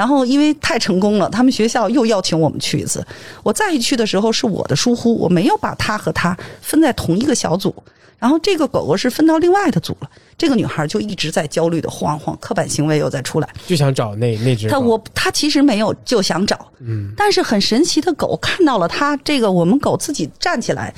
[0.00, 3.06] 然后因为太成功了，他们学校又邀请我们去一次。
[3.42, 7.74] 我再一去的时候是我的疏忽，我没有把他和他分在同一个小组。
[8.18, 13.48] 然后这个狗狗是分到另外的组了，这个女孩就一直在焦虑的晃晃，刻板行为又在出来。
[13.66, 14.72] 就想找那那只狗。
[14.72, 20.94] 他我他其实没有就想找，嗯，但是很神奇的狗看到了他这个我们狗自己站起来，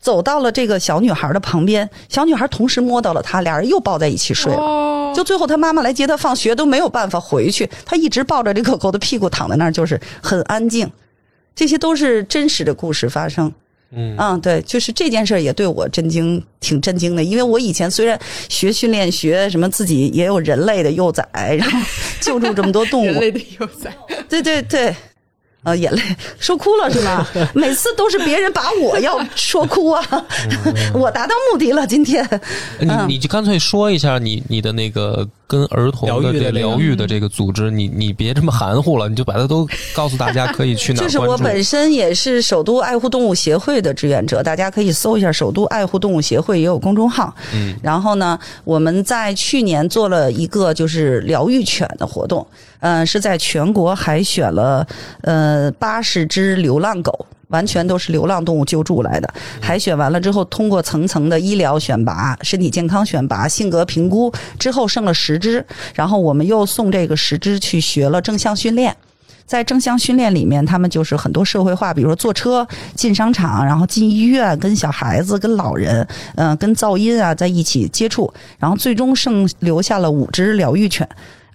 [0.00, 4.60] 走到了这个小女孩的旁边，小女孩同时摸到了他，俩人又抱在一起睡了。
[4.60, 10.90] 哦，就最后他妈妈来接他放学都没有办法回去，他一直抱着这狗狗的屁股躺在那儿，就是很安静。
[11.54, 13.52] 这些都是真实的故事发生。
[13.90, 17.24] 嗯嗯，对，就是这件事儿也对我震惊，挺震惊的。
[17.24, 18.20] 因为我以前虽然
[18.50, 21.78] 学训练学什么，自己也有人类的幼崽，然后
[22.20, 23.90] 救助这么多动物， 人类的幼崽，
[24.28, 24.94] 对对对，
[25.68, 26.02] 呃，眼泪
[26.38, 27.26] 说哭了是吗？
[27.54, 30.02] 每次都是别人把我要说哭啊，
[30.94, 32.26] 我达到目的了，今天。
[32.80, 41.44] 你嗯你就干脆说一下你你的那个跟儿童的这个疗愈的这个组织，你你别这么含糊了，你就把它都告诉大家可以去哪 就是儿关注。
[41.44, 47.34] 我本身也是首都爱护动物协会的志愿者，大家可以搜一下首都爱护动物协会，也有公众号。
[47.54, 52.46] 嗯，然后呢，我们在去年做了一个就是疗愈犬的活动，
[52.80, 54.86] 嗯、是在全国海选了
[55.22, 57.26] 呃八十只流浪狗。
[57.48, 65.64] 完全都是流浪动物救助来的，海选完了之后，通过层层的医疗选拔、身体健康选拔、性格评估之后，剩了十只，
[65.94, 68.94] 然后我们又送这个十只去学了正向训练。
[69.46, 81.08] 在正向训练里面，他们就是很多社会化，比如说坐车进商场，然后进医院，跟小孩子、跟老人，嗯、跟噪音啊在一起接触，然后最终剩留下了五只疗愈犬。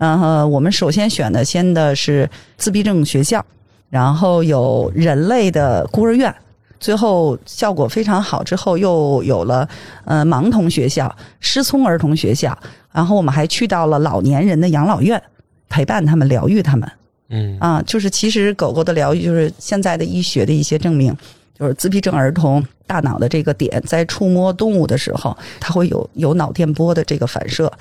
[0.03, 3.43] 然后我们首先选的先的是自闭症学校，
[3.89, 6.33] 然后有人类的孤儿院。
[6.77, 9.65] 最后效果非常好，之后又有了
[10.03, 12.57] 呃盲童学校、失聪儿童学校，
[12.91, 15.23] 然后我们还去到了老年人的养老院，
[15.69, 16.91] 陪伴他们、疗愈他们。
[17.29, 21.15] 嗯啊，就是其实狗狗的疗愈，就是现在的医学的一些证明，
[21.57, 27.71] 就是自闭症儿童大脑的这个点在触摸动物的时候，它会有有脑电波的这个反射，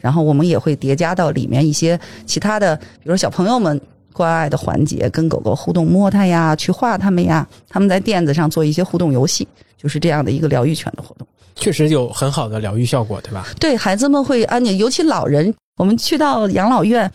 [0.00, 3.80] 然后我们也会叠加到里面一些其他的，比如小朋友们。
[4.14, 11.26] 关爱的环节，跟狗狗互动，摸它呀，去画它们呀，他们在垫子上做一些互动游戏，就是这样的一个疗愈犬的活动。
[11.54, 13.46] 确实有很好的疗愈效果，对吧？
[13.58, 15.54] 对孩子们会安静，尤其老人。
[15.78, 17.10] 我们去到养老院，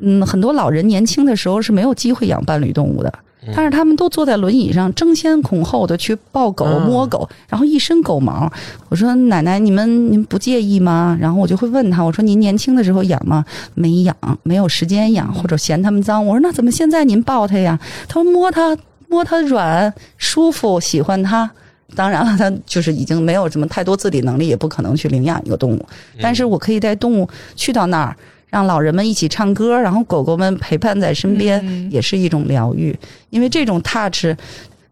[0.00, 3.10] 嗯，很多老人年轻的时候是没有机会养伴侣动物的，
[3.54, 8.50] 但是他们都坐在轮椅上，争先恐后的去抱狗、嗯摸狗，然后一身狗毛。
[8.88, 11.16] 我说奶奶，你们您不介意吗？
[11.20, 13.44] 然后我就会问他，我说您年轻的时候养吗？
[13.74, 16.24] 没养，没有时间养，或者嫌它们脏。
[16.24, 17.78] 我说那怎么现在您抱它呀？
[18.08, 18.76] 他说摸它，
[19.08, 21.50] 摸它软舒服，喜欢它。
[21.94, 25.86] 当然了，他就是已经没有什么太多自理能力，也不可能去领养一个动物。
[26.22, 28.16] 但是我可以带动物去到那儿，
[28.52, 32.94] 让老人们一起唱歌，然后狗狗们陪伴在身边，嗯也是一种疗愈。
[33.30, 34.26] 因为这种 touch，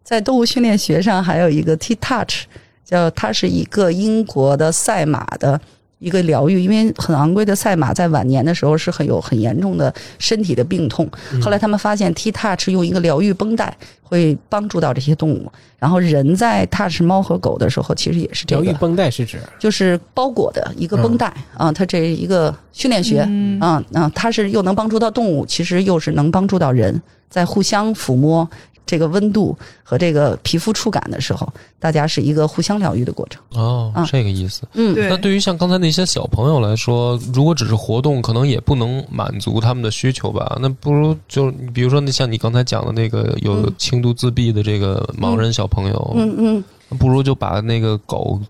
[0.02, 2.44] 在动物训练学上还有一个 T touch，
[2.86, 5.60] 叫它是一个英国的赛马的
[6.00, 11.08] 一个疗愈，因为很昂贵的赛马在晚年的时候是很有很严重的身体的病痛。
[11.32, 11.40] 嗯。
[11.40, 19.38] 后来他们发现 T touch 用一个疗愈绷带会帮助到这些动物，然后人在 touch 猫和狗的时候，其实也是这个，疗愈绷带是指？
[19.58, 23.60] 就是包裹的一个绷带啊，它这一个训练学嗯。
[23.60, 28.48] 啊啊，它是又能帮助到动物，其实又是能帮助到人，在互相抚摸
[28.90, 33.40] 这个温度和这个皮肤触感的时候，大家是一个互相疗愈的过程。
[33.52, 34.62] 哦啊，这个意思。
[34.72, 40.58] 嗯，那对于像刚才那些小朋友来说，如果只是活动，可能也不能满足他们的需求吧？
[40.60, 48.40] 那不如就比如说，那像你刚才讲的那个有嗯轻度自闭的这个盲人小朋友，嗯嗯，不如就把那个狗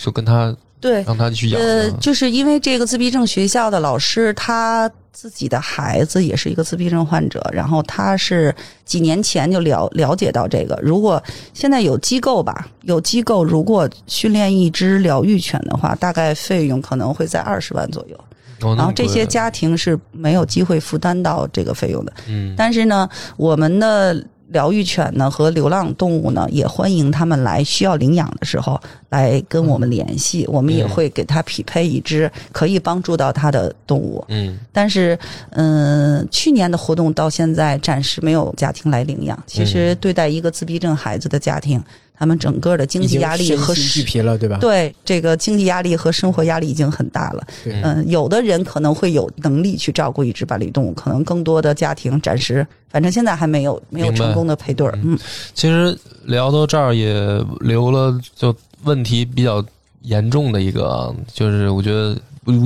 [0.00, 8.52] 就跟他对，让他去养呃，就是因为这个自闭症学校的老师，他自己的孩子也是一个自闭症患者，然后他是
[8.84, 10.76] 几年前就了了解到这个。
[10.82, 11.22] 如果
[11.54, 18.16] 现在有机构吧，有机构如果训练一只疗愈犬的话，大概费用可能会在二十万左右。
[18.62, 22.12] 哦然后这些，家庭是没有机会负担到这个费用的。
[22.28, 34.24] 嗯，但是呢，我们的疗愈犬呢和流浪动物呢，也欢迎他们来需要领养的时候来跟我们联系，我们也会给他匹配一只可以帮助到他的动物。
[34.28, 35.18] 嗯但是，
[35.50, 39.42] 嗯，去年的活动到现在暂时没有家庭来领养。
[39.46, 41.82] 其实对待一个自闭症孩子的家庭，
[42.22, 44.56] 他们整个的经济压力身和心俱疲了，对吧？
[44.60, 47.44] 对这个经济压力和生活压力已经很大了。
[47.64, 54.96] 对嗯，有的人可能会有能力去照顾一只伴侣动物，可能更多的家庭暂时，反正现在还没有没有成功的配对儿。
[55.02, 55.18] 嗯，
[55.52, 58.54] 其实聊到这儿也留了就
[58.84, 59.60] 问题比较
[60.02, 62.16] 严重的一个，就是我觉得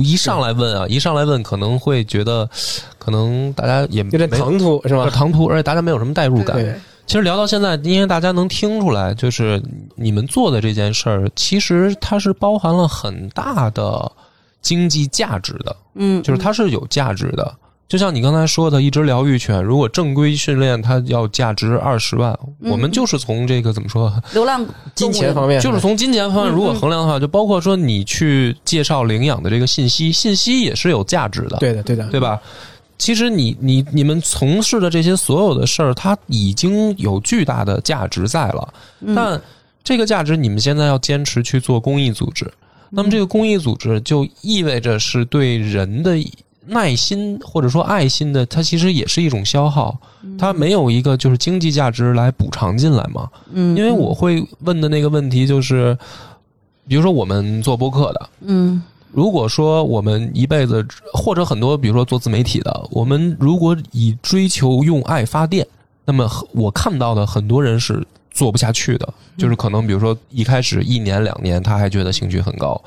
[0.03, 2.47] 一上来问啊，一上来问可能会觉得，
[2.99, 5.09] 可能大家也有点唐突是吧？
[5.11, 6.55] 唐突，而且大家没有什么代入感。
[6.57, 6.75] 对
[7.07, 9.63] 其实聊到现在，因为大家能听出来，就是
[9.95, 14.11] 你们做的这件事儿，其实它是包含了很大的
[14.61, 17.55] 经济价值的，嗯，就是它是有价值的。
[17.87, 22.37] 就像你刚才说的，一只疗愈犬，如果正规训练，它要价值二十万。
[22.59, 31.55] 嗯我们就是从这个怎么说，流浪金钱方面就是从金钱方面嗯如果衡量的话，就包括说你去介绍领养的这个信息，信息也是有价值的。
[31.59, 32.37] 对的对的，对吧？
[32.97, 38.73] 其实你你你们从事的这些所有的事儿，它已经有巨大的价值在了。
[39.01, 39.41] 嗯但
[39.83, 42.51] 这个价值，你们现在要坚持去做公益组织，
[42.89, 46.17] 那么这个公益组织就意味着是对人的
[46.65, 49.97] 耐心或者说爱心的，它其实也是一种消耗。
[50.37, 53.29] 它没有一个就是经济价值来补偿进来嘛？
[53.53, 55.97] 嗯，因为我会问的那个问题就是，
[56.85, 58.83] 比如说我们做播客的，嗯
[59.17, 65.65] 如果说我们一辈子，或者很多，比如说做自媒体的，我们如果以追求用爱发电，
[66.05, 72.79] 那么我看到的很多人是做不下去的，就是可能比如说一开始一年两年他还觉得兴趣很高，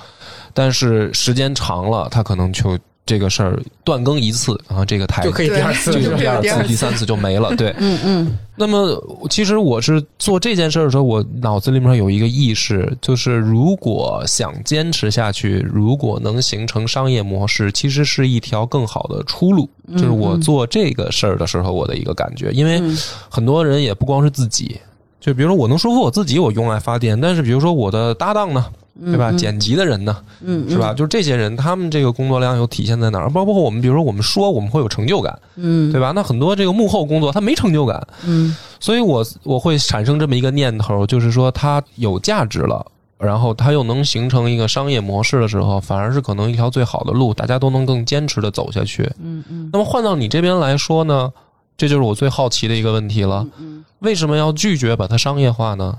[0.55, 6.69] 但是时间长了，他可能就这个事儿断更一次，然后这个台就可以第二次，就第二次、第二次。
[6.69, 7.75] 第三次就没了，对。
[7.79, 8.39] 嗯嗯。
[8.55, 19.69] 那么，其实我是做这件事儿的时候，我脑子里面有一个意识，就是如果想坚持下去，如果能形成商业模式，其实是一条更好的出路。
[19.93, 22.97] 就是我做这个事儿的时候我的一个感觉，因为嗯。
[23.29, 24.79] 很多人也不光是自己，
[25.19, 28.67] 就比如说我能说服我自己，我用爱发电，但是比如说我的搭档呢，
[29.05, 29.33] 对吧？
[29.33, 30.93] 剪辑的人呢，嗯，是吧？
[30.93, 33.31] 就是这些人，他们这个工作量又体现在哪儿？
[33.31, 36.13] 包括我们，比如说我们说我们会有成就感，嗯，对吧？
[36.15, 42.85] 那很多这个幕后工作他没成就感，嗯所以我我会产生这么一个念头，就是说它有价值了，
[43.19, 49.03] 然后它又能形成一个商业模式的时候，反而是可能一条最好的路，大家都能更坚持的走下去。
[49.23, 51.31] 嗯嗯那么换到你这边来说呢，
[51.77, 55.99] 这就是我最好奇的一个问题了：嗯为什么要拒绝把它商业化呢？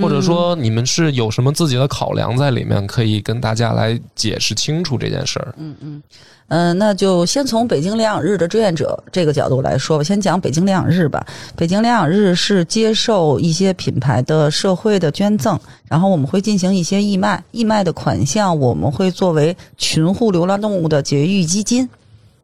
[0.00, 5.54] 或者说你们是有什么自己的考量在里面，可以跟大家来解释清楚这件事儿？
[5.56, 6.02] 嗯嗯，
[6.48, 10.04] 呃，那就先从北京领养日的志愿者这个角度来说吧。
[10.04, 11.24] 先讲北京领养日吧。
[11.56, 21.88] 北京领养日是接受一些品牌的社会的捐赠，然后我们会进行一些义卖，义卖的款项我们会作为群护流浪动物的绝育基金。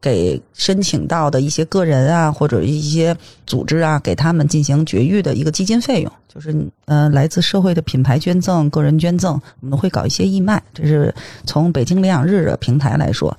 [0.03, 3.15] 给申请到的一些个人啊，或者一些
[3.47, 6.55] 组织啊，给他们进行绝育的一个基金费用，就是
[6.85, 10.63] 呃，来自社会的品牌捐赠、个人捐赠，我们会搞一些义卖。
[10.73, 11.13] 这是
[11.45, 13.37] 从北京领养日的平台来说。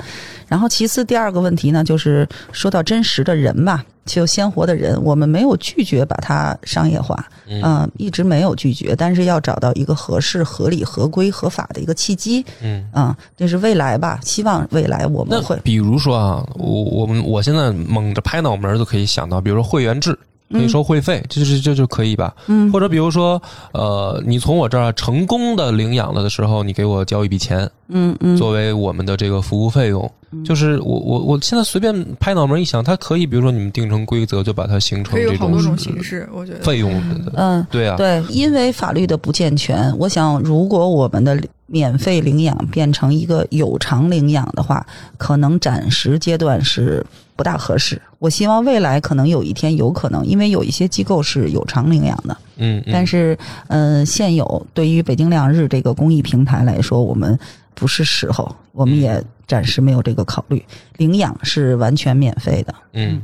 [0.47, 20.19] 然后，其次第二个问题呢，就是说到真实的人吧，就鲜活的人，我们没有拒绝把它商业化，嗯、一直没有拒绝，但是要找到一个合适、合理、合规、合法的一个契机，嗯，啊、这是未来吧，希望未来我们会，比如说啊，我我们我现在猛着拍脑门儿就可以想到，比如说会员制，
[20.51, 22.33] 可以收会费，这就是这就可以吧？
[22.47, 23.41] 嗯或者比如说，
[23.73, 30.09] 呃，你从我这儿成功的领养了的时候，你给我交一笔钱，嗯嗯，作为我们的这个服务费用。
[30.45, 36.59] 就是我我我现在随便拍脑门一想，它可以，比如说你们定成规则，就把它形成这种好多种形式，我觉得。
[36.59, 36.89] 费用。
[37.35, 37.67] 嗯。
[37.69, 41.37] 对啊，对，因为法律的不健全，我想如果我们的
[41.71, 44.85] 免费领养变成一个有偿领养的话，
[45.17, 47.03] 可能暂时阶段是
[47.35, 47.99] 不大合适。
[48.19, 57.39] 我希望未来可能有一天有可能，因为有一些机构是有偿领养的，嗯，嗯但是呃，现有对于北京领养日这个公益平台来说，我们
[57.73, 60.63] 不是时候，我们也暂时没有这个考虑。
[60.97, 63.21] 领养是完全免费的，嗯，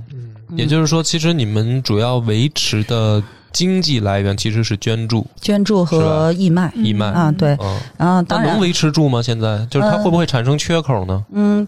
[0.56, 3.22] 也就是说，其实你们主要维持的
[3.52, 7.08] 经济来源其实是捐助、捐助和义卖义卖。
[7.08, 9.22] 啊，对，嗯，然后那当然能维持住吗？
[9.22, 11.26] 现在就是它呃会不会产生缺口呢？
[11.32, 11.68] 嗯，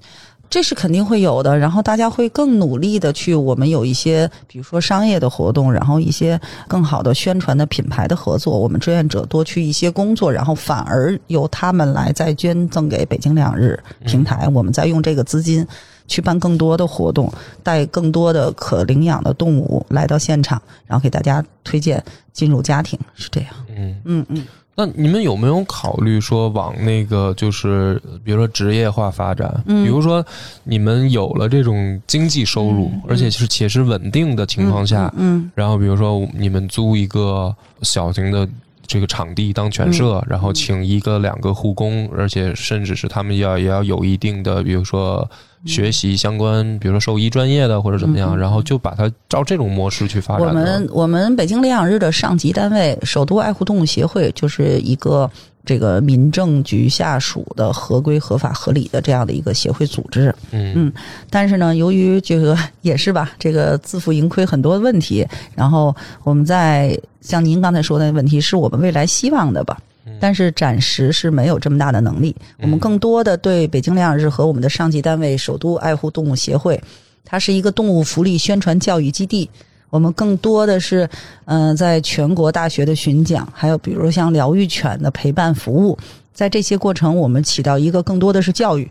[0.49, 1.57] 这是肯定会有的。
[1.57, 15.65] 然后大家会更努力的去，我们有一些，比如说商业的活动，然后一些更好的宣传的品牌的合作，我们志愿者多去一些工作，然后反而由他们来再捐赠给北京两日平台，我们再用这个资金。
[16.09, 17.31] 去办更多的活动，
[17.63, 22.03] 带更多的可领养的动物来到现场，然后给大家推荐
[22.33, 23.49] 进入家庭，是这样。
[23.77, 24.45] 嗯，嗯嗯。
[24.75, 29.61] 那你们有没有考虑说往那个就是比如说职业化发展？
[29.65, 30.25] 嗯比如说
[30.63, 38.47] 你们有了这种经济收入，嗯而且是且是稳定的情况下，嗯然后比如说你们租一个小型的
[38.89, 40.25] 这个场地当犬舍，嗯。
[40.27, 45.29] 然后请一个两个护工，而且甚至是他们要也要有一定的，比如说
[45.65, 50.47] 学习相关，比如说兽医专业的或者怎么样，然后就把它照这种模式去发展。
[50.47, 55.29] 我们我们北京领养日的上级单位首都爱护动物协会就是一个
[55.69, 60.33] 这个民政局下属的合规、合法、合理的这样的一个协会组织。
[60.49, 60.93] 嗯嗯
[61.29, 69.77] 但是呢，由于这个也是吧，这个自负盈亏很多问题，然后我们在像您刚才说的问题，是我们未来希望的吧。
[70.19, 76.81] 但是暂时是没有这么大的能力，我们更多的对北京领养日和我们的上级单位首都爱护动物协会，
[77.23, 79.47] 它是一个动物福利宣传教育基地。
[79.89, 81.09] 我们更多的是，
[81.45, 85.97] 嗯、在全国大学的巡讲，还有比如像疗愈犬的陪伴服务，
[86.33, 88.89] 在这些过程，我们起到一个更多的是教育、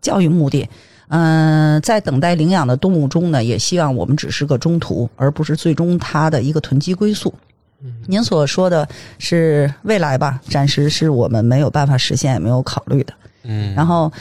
[0.00, 0.68] 教育目的。
[1.12, 7.34] 嗯、在等待领养的动物中呢，也希望我们只是个中途，而不是最终它的一个囤积归宿。
[8.06, 8.86] 您所说的
[9.18, 10.40] 是未来吧？
[10.48, 13.12] 暂时是我们没有办法实现，也没有考虑的。
[13.42, 14.12] 嗯，然后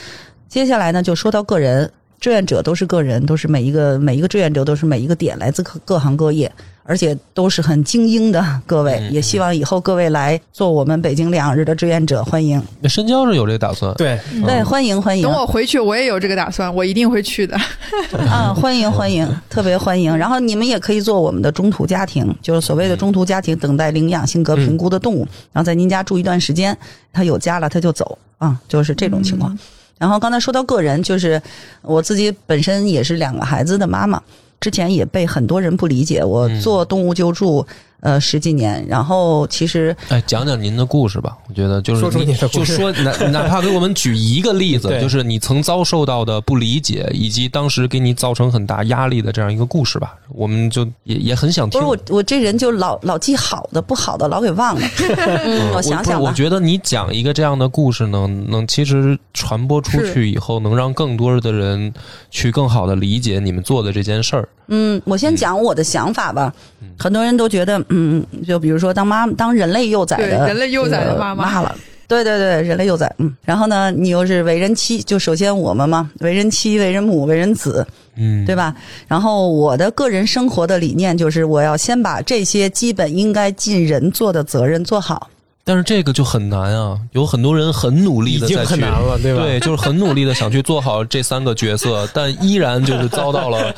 [0.48, 6.52] 接下来呢，就说到个人志愿者，都是个人，都是每一个每一个志愿者都是每一个点，来自各各行各业，
[6.84, 9.00] 而且都是很精英的各位。
[9.02, 13.94] 嗯也希望以后各位来做我们北京两日的志愿者，欢迎，那深交是有这个打算。
[13.96, 17.58] 对，对，欢迎欢迎等我回去，我也有这个打算，我一定会去的。
[18.30, 20.16] 啊，欢迎欢迎，特别欢迎。
[20.16, 26.78] 然后你们也可以做我们的中途家庭，就是所谓的中途家庭，等待领养性格评估的动物，然后在您家住一段时间，
[27.14, 29.58] 他有家了他就走啊，就是这种情况。
[30.00, 31.40] 然后刚才说到个人，就是
[31.84, 34.20] 我自己本身也是两个孩子的妈妈，
[34.60, 36.24] 之前也被很多人不理解。
[36.24, 37.68] 我嗯做动物救助
[38.02, 41.38] 呃十几年，然后其实哎，讲讲您的故事吧。
[41.48, 50.16] 我觉得就是说出你的故就说哪哪怕给我们举一个例子， 就是你曾遭受到的不理解，以及当时给你造成很大压力的这样一个故事吧。
[50.30, 52.02] 我们就也也很想听不是。
[52.10, 54.82] 我我这人就老老记好的，不好的老给忘了。
[55.44, 56.30] 嗯，我想想吧。
[56.30, 61.92] 我觉得你讲一个这样的故事呢，能其实传播出去以后，能让更多的人
[62.30, 64.48] 去更好的理解你们做的这件事儿。
[64.68, 66.54] 嗯，我先讲我的想法吧。
[66.98, 71.76] 很多人都觉得，嗯，就比如说当妈当人类幼崽对的人类幼崽的妈妈了。
[72.08, 77.86] 对对对，人类幼崽，嗯，然后呢，你又是为人妻，就首先我们嘛，为人妻、为人母、为人子，
[78.16, 78.76] 嗯，对吧？
[79.08, 85.30] 然后我的个人生活的理念就是，我要先把这些基本应该尽人做的责任做好。
[85.70, 89.44] 但是这个就很难啊，有很多人很努力已经的在去很难了，对吧？
[89.44, 93.72] 对，就是很努力的想去做好这三个角色， 但依然就是遭到了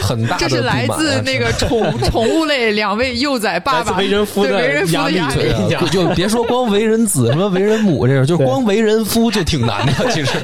[0.00, 5.88] 很大的这是来自那个宠 宠物类两位幼崽爸爸为人夫的对为人夫压力的压对力。
[5.92, 10.38] 就就别说光为人子什么为人母这种，就对光为人夫就挺难的， 其实。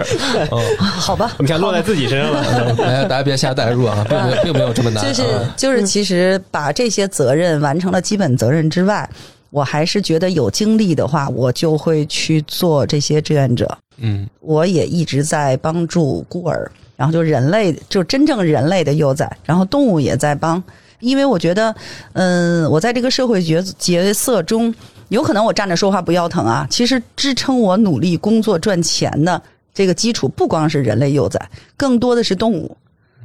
[0.51, 2.77] 嗯，好吧，你看落在自己身上了。
[2.85, 5.11] 哎，大家别瞎代入啊，并没有并没有这么难啊。
[5.11, 5.23] 就是
[5.57, 9.09] 就是，其实把这些责任完成了基本责任之外，
[9.51, 13.77] 我还是觉得有精力的话，我就会去做这些志愿者。
[14.03, 20.63] 嗯我也一直在帮助孤儿，然后就人类，就真正人类的幼崽，然后动物也在帮，
[21.01, 21.75] 因为我觉得，
[22.15, 24.75] 嗯，我在这个社会角角色中，
[25.09, 29.43] 有可能我站着说话不腰疼啊，其实支撑我努力工作赚钱的
[29.75, 31.39] 这个基础，不光是人类幼崽，
[31.77, 32.75] 更多的是动物。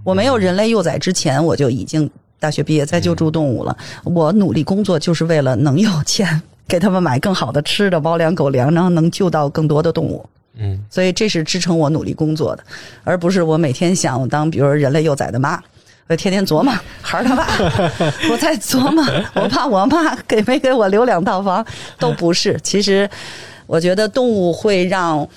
[0.04, 2.10] 我没有人类幼崽之前，我就已经
[2.40, 3.76] 大学毕业再救助动物了。
[4.04, 10.26] 我努力工作就是为了能有钱 给他们买更好的吃的，猫粮、狗粮，然后能救到更多的动物。
[10.58, 12.64] 嗯所以这是支撑我努力工作的，
[13.04, 15.62] 而不是我每天想当比如人类幼崽的妈。
[16.08, 16.72] 我天天琢磨
[17.02, 17.48] 孩儿他爸，
[18.30, 21.66] 我在琢磨我怕我妈给没给我留两套房，
[21.98, 22.60] 都不是。
[22.62, 23.10] 其实，
[23.66, 25.28] 我觉得动物会让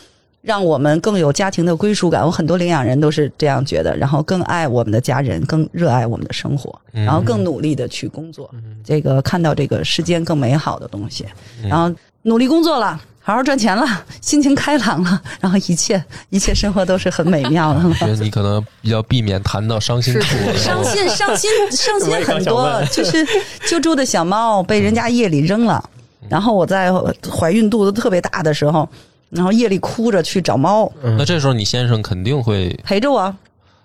[0.43, 2.25] 让我们更有家庭的归属感。
[2.25, 8.51] 我很多领养人都是这样觉得，然后更爱我们的家人，更热爱我们的生活，嗯然后更努力的去工作，
[8.85, 11.27] 这个看到这个世间更美好的东西，
[11.63, 13.01] 嗯然后努力工作了。
[13.21, 13.87] 好好赚钱了，
[14.23, 17.93] 心情开朗了，然后一切一切生活都是很美妙的 我。
[17.93, 22.83] 觉得你可能比较避免谈到伤心处， 伤心，伤心， 伤心很多。
[22.91, 23.27] 就是
[23.69, 25.85] 救助的小猫被人家夜里扔了，
[26.27, 26.91] 然后我在
[27.31, 28.89] 怀孕肚子特别大的时候，
[29.31, 33.35] 然后夜里哭着去找猫，那这时候你先生肯定会，陪着我。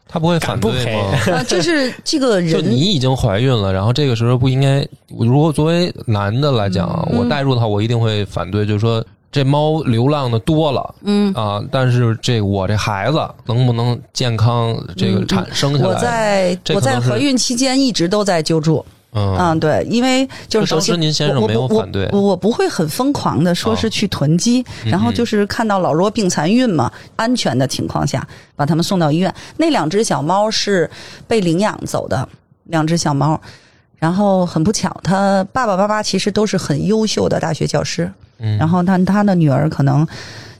[0.06, 1.40] 他不会反对敢吗？
[1.40, 4.86] 啊，就是这个 就人，你已经怀孕了，然后这个时候不应该，
[5.18, 15.90] 如果作为男的来讲，嗯我代入的话，我一定会反对，就是说这猫流浪的多了，嗯啊，但是这我这孩子能不能健康这个嗯产生下来？
[15.90, 18.86] 我在我在怀孕期间一直都在救助。
[19.14, 19.38] 嗯。
[19.38, 22.10] 嗯，对，因为就是首先当时您先生没有我我反对。
[22.12, 29.34] 我我不会很疯狂的说是哦去囤积，嗯然后就是看到老弱病残孕嘛，安全的情况下把他们送到医院。
[29.58, 30.90] 那两只小猫是
[31.28, 32.28] 被领养走的，
[32.66, 33.40] 两只小猫，
[33.98, 38.58] 然后很不巧，他爸爸妈妈其实都是很优秀的大学教师，嗯。
[38.58, 40.06] 然后但他的女儿可能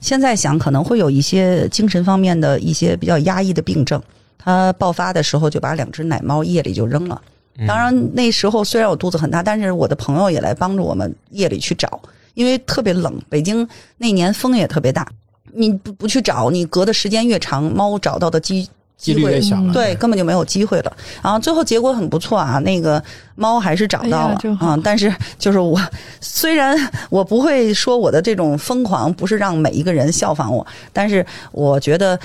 [0.00, 4.00] 现在想可能会有一些精神方面的一些比较压抑的病症，
[4.38, 7.20] 他爆发的时候就把两只奶猫夜里就扔了。
[7.58, 12.00] 嗯当然那时候虽然我肚子很大，但是我的朋友也来帮助我们夜里去找，
[12.34, 15.06] 因为特别冷，北京那年风也特别大，
[15.52, 19.72] 你不不去找，你隔的时间越长，猫找到的机几率会越小了。
[19.72, 20.96] 对，根本就没有机会了。
[21.22, 23.02] 然后最后结果很不错啊，那个
[23.36, 25.80] 猫还是找到了啊、但是就是我
[26.20, 26.76] 虽然
[27.10, 32.18] 我不会说我的这种疯狂不是让每一个人效仿我，但是我觉得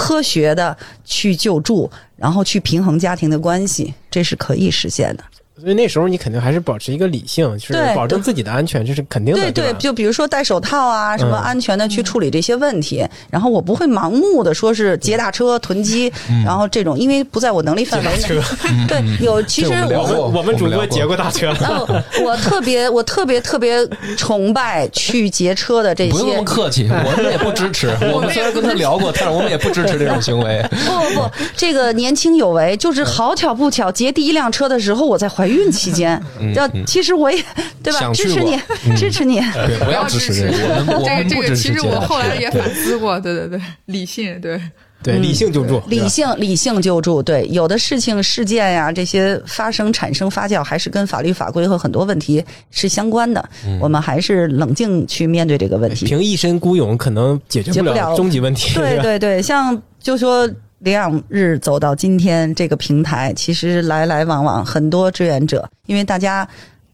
[0.00, 0.74] 科学的
[1.04, 5.24] 去救助，然后去平衡家庭的关系，这是可以实现的。
[5.60, 13.06] 所以那时候你肯定还是保持一个理性，就是保证自己的安全，这是肯定的，对对吧，就比如说戴手套啊，什么嗯安全的去处理这些问题。
[13.30, 16.10] 然后我不会盲目的说是劫大车、囤积，
[16.44, 18.20] 然后这种，因为不在我能力范围内。
[18.20, 18.40] 车，
[18.88, 21.86] 对，有其实我们我们我们主播劫过大车了，然后
[22.22, 23.86] 我特别 我特别特别
[24.16, 27.88] 崇拜去劫车的这些不用那么客气， 我们也不支持。
[28.12, 30.64] 我们虽然跟他聊过，但是我们也不支持这种行为。
[30.70, 36.20] 不不不，这个年轻有为，就是好巧不巧劫第一辆车的时候，我在怀孕期间。
[36.54, 37.42] 要其实我也
[37.82, 38.12] 对吧？
[38.12, 38.58] 支持你，
[38.96, 39.40] 支持你。
[39.40, 42.36] 对，不要支持这个，我们 我这个其实我后来。
[42.36, 44.60] 也反思过，对对对，理性对。
[45.02, 53.42] 对，理性救助，理性理性救助，对有的事情事件呀，这些发生产生发酵，还是跟法律法规和很多问题是相关的。
[53.80, 56.04] 我们还是冷静去面对这个问题。
[56.04, 60.46] 凭一身孤勇可能解决不了了终极问题，对对对，像就说
[60.80, 66.46] 领养日走到今天这个平台，其实来来往往很多志愿者，因为大家。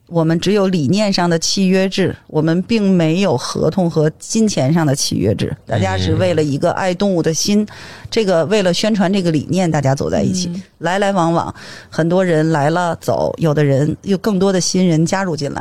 [0.09, 5.53] 我们只有理念上的契约制，我们并没有合同和金钱上的契约制。
[5.67, 7.67] 大家是为了一个爱动物的心，
[8.09, 11.53] 这个为了宣传这个理念，大家走在一起，来来往往，
[11.91, 15.61] 很多人来了走，有的人有更多的新人加入进来。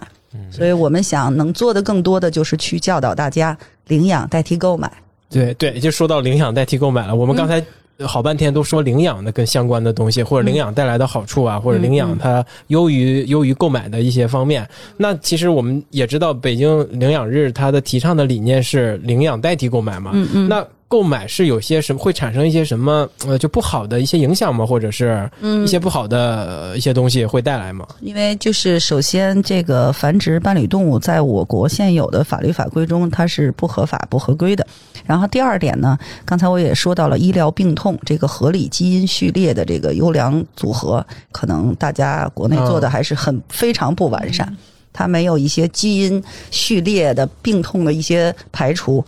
[0.52, 3.58] 所以我们想能做的更多的就是去教导大家
[3.88, 4.92] 领养代替购买。
[5.28, 7.16] 对对，就说到领养代替购买了。
[7.16, 7.60] 我们刚才
[8.04, 14.68] 好半天都说领养的跟相关的东西，或者领养带来的好处啊，或者领养它优于优于购买的一些方面。
[14.98, 20.12] 那其实我们也知道，北京领养日它的提倡的理念是领养代替购买嘛。
[20.14, 20.50] 嗯嗯。
[20.50, 24.64] 那购买是有些什么会产生一些什么呃就不好的一些影响吗？
[24.66, 25.30] 或者是
[25.64, 27.88] 一些不好的呃一些东西会带来吗？
[28.02, 34.66] 因为就是首先，这个繁殖伴侣动物在我国现有的法律法规中，它是不合法、不合规的。
[35.06, 44.56] 然后第二点呢，刚才我也说到了医疗病痛这个合理基因序列的这个优良组合，可能大家国内做的还是很非常不完善，
[44.94, 49.04] 它没有一些基因序列的病痛的一些排除。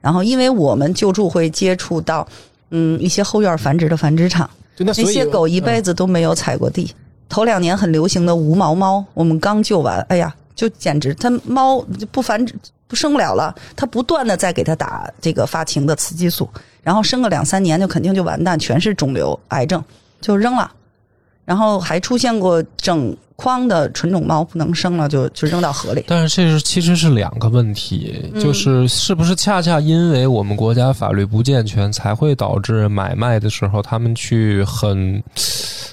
[0.00, 2.26] 然后，因为我们救助会接触到，
[2.70, 4.48] 嗯，一些后院繁殖的繁殖场。
[4.78, 6.90] 那些狗一辈子都没有踩过地。
[7.28, 12.54] 头两年很流行的无毛猫，我们刚救完，哎呀，就简直它猫就不繁殖
[12.88, 16.48] 不生不了了，它不断的在给它打这个发情的雌激素，
[16.82, 19.84] 然后生个两三年就肯定就完蛋，全是肿瘤癌症，
[20.20, 20.72] 就扔了。
[21.50, 26.04] 然后还出现过整筐的纯种猫不能生了，就就扔到河里。
[26.06, 35.20] 但是这是其实是两个问题，嗯就是是不是恰恰因为我们国家法律不健全，才会导致买卖的时候他们去很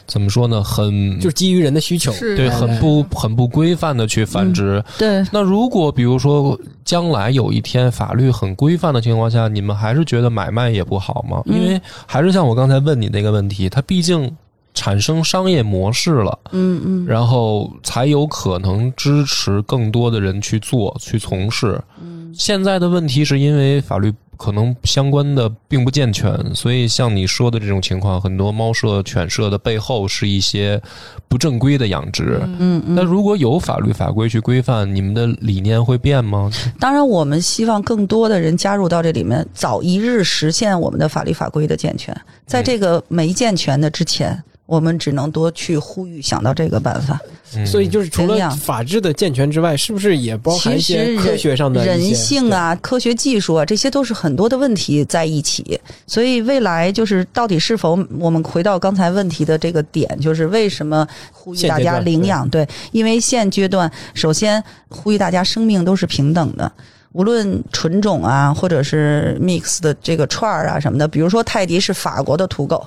[0.05, 0.63] 怎么说呢？
[0.63, 4.83] 很就是基于人的需求，对，很不很不规范的去繁殖。
[4.99, 6.55] 对，那如果比如说
[6.85, 11.41] 将来有一天法律很规范的情况下，你们还是觉得买卖也不好吗？
[11.47, 14.31] 嗯因为还是像我刚才问你那个问题，它毕竟
[14.77, 21.81] 产生商业模式了，嗯嗯然后才有可能支持更多的人去做、去从事。
[21.99, 30.79] 嗯现在的问题是因为法律可能相关的并不健全，所以像你说的这种情况，很多猫舍、犬舍的背后是一些
[31.27, 32.39] 不正规的养殖。
[32.59, 32.95] 嗯嗯。
[32.95, 36.51] 那如果有法律法规去规范，你们的理念会变吗？
[36.79, 42.15] 当然，我们希望更多的人加入到这里面，早一日实现我们的法律法规的健全。
[42.45, 47.19] 在这个没健全的之前，我们只能多去呼吁，想到这个办法。
[47.55, 52.51] 嗯所以就是除了法治的健全之外，是不是也包含一些科学上的人性？
[52.51, 55.79] 啊、科学技术啊，这些都是很多的问题在一起。
[56.05, 62.47] 所以未来就是到底是否我们回到刚才问题的这个点，就是为什么呼吁大家领养？
[62.49, 66.69] 对，因为现阶段首先呼吁大家生命都是平等的。
[67.13, 72.85] 无论纯种啊，或者是 mix 的这个串儿啊什么的，比如说泰迪是法国的土狗，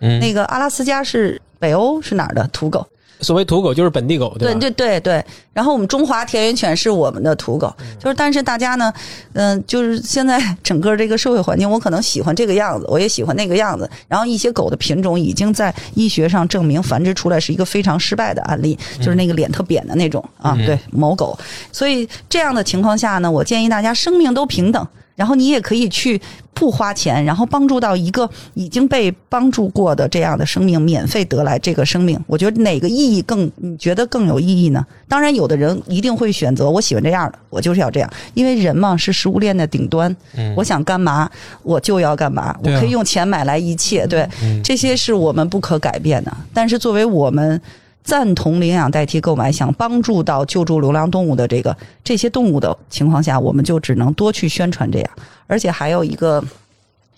[0.00, 2.86] 嗯，那个阿拉斯加是北欧是哪儿的土狗？
[3.22, 4.36] 所谓土狗就是本地狗，吧？
[4.38, 5.24] 对对对对。
[5.54, 8.92] 然后我们中华田园犬是我们的土狗，就是但是大家呢，
[9.32, 13.88] 嗯、就是现在整个这个社会环境，我可能喜欢这个样子，我也喜欢那个样子。
[14.06, 21.38] 然后一些狗的品种已经在医学上证明繁殖出来是一个非常失败的案例，就是那个脸特扁的那种啊，嗯对某狗。
[21.72, 24.86] 所以这样的情况下呢，我建议大家生命都平等。
[25.16, 26.20] 然后你也可以去
[26.54, 32.18] 不花钱，然后帮助到一个已经被帮助过的这样的生命，免费得来这个生命。
[32.26, 34.86] 我觉得哪个意义更你觉得更有意义呢？
[35.08, 41.28] 当然，有的人一定会选择我喜欢这样的，我就是要这样，因为人嘛是食物链的顶端，嗯我想干嘛
[41.62, 46.36] 我就要干嘛，我可以用钱买来一切，对，嗯这些是我们不可改变的。
[46.52, 47.60] 但是作为我们
[48.06, 55.10] 赞同领养代替购买，想帮助到救助流浪动物的这个这些动物的情况下，我们就只能多去宣传这样。
[55.48, 56.42] 而且还有一个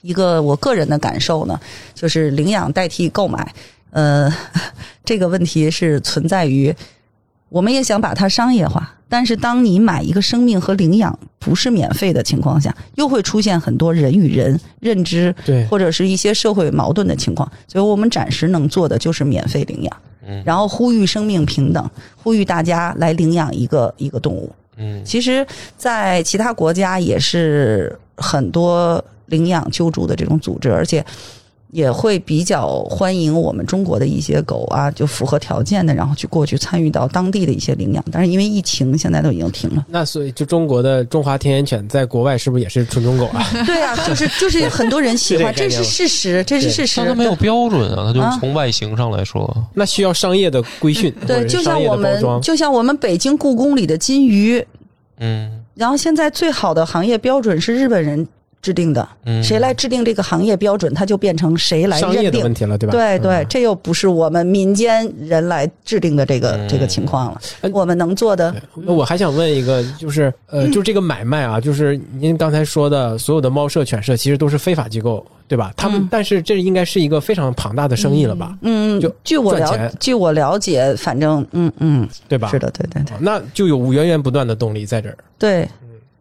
[0.00, 1.60] 一个我个人的感受呢，
[1.94, 3.54] 就是领养代替购买，
[3.90, 4.34] 呃，
[5.04, 6.74] 这个问题是存在于
[7.50, 8.94] 我们也想把它商业化。
[9.10, 15.64] 但是，当你买一个生命和领养不是免费的情况下，又会出现很多人与人认知对。
[15.66, 20.42] 或者是一些社会矛盾的情况，所以我们暂时能做的就是免费领养，嗯。
[20.44, 24.50] 然后呼吁生命平等，呼吁大家来领养一个一个动物。
[24.76, 25.02] 嗯。
[25.04, 31.04] 其实，在其他国家也是很多领养救助的这种组织，而且
[31.70, 38.04] 也会比较欢迎我们中国的一些狗啊，就符合条件的，然后去过去参与到当地的一些领养。
[38.10, 39.84] 但是因为疫情，现在都已经停了。
[39.88, 43.44] 那所以就中国的中华田园犬在国外是不是也是纯种狗啊？
[43.66, 47.08] 对啊，就是就是很多人喜欢，这是 事实， 这是事实但。
[47.08, 52.08] 它没有标准啊，它就从外形上来说，那需要商业的规训，对，就像我们。
[52.42, 54.64] 就像我们北京故宫里的金鱼，
[55.18, 58.26] 嗯然后现在最好的行业标准是日本人
[58.60, 62.40] 制定的，嗯，谁来制定这个行业标准，它就变成谁来商业认定。
[62.40, 62.92] 的问题了，对吧？
[62.92, 67.40] 对对，嗯这又不是我们民间人来制定的这个、嗯这个情况了。
[67.62, 75.72] 嗯我们能做的，那我还想问一个，就是呃，嗯就这个买卖啊，就是您刚才说的，所有的猫舍、犬舍其实都是非法机构，对吧？
[75.76, 78.56] 他们，嗯但是这应该是一个非常庞大的生意了吧？
[78.62, 82.48] 嗯就，据我了据我了解，反正嗯嗯，对吧？
[82.50, 85.16] 是的，对对对啊，那就有源源不断的动力在这儿。
[85.38, 85.68] 对。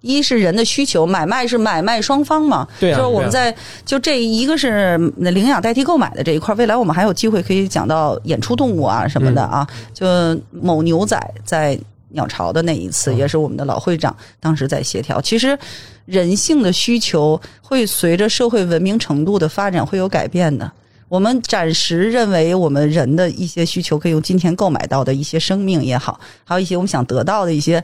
[0.08, 3.54] 一是人的需求，买卖是买卖双方嘛，对啊就是我们在
[3.86, 9.68] 就这一个是领养代替购买的这一块，未来我们还有机会可以讲到演出动物啊什么的啊。
[9.94, 10.06] 就
[10.52, 11.78] 某牛仔在
[12.10, 15.20] 鸟巢的那一次，嗯也是我们的老会长当时在协调。
[15.20, 15.58] 其实
[16.06, 20.72] 人性的需求会随着社会文明程度的发展会有改变的。
[21.10, 27.84] 我们暂时认为我们人的一些需求可以用金钱购买到的一些生命也好，还有一些我们想得到的一些。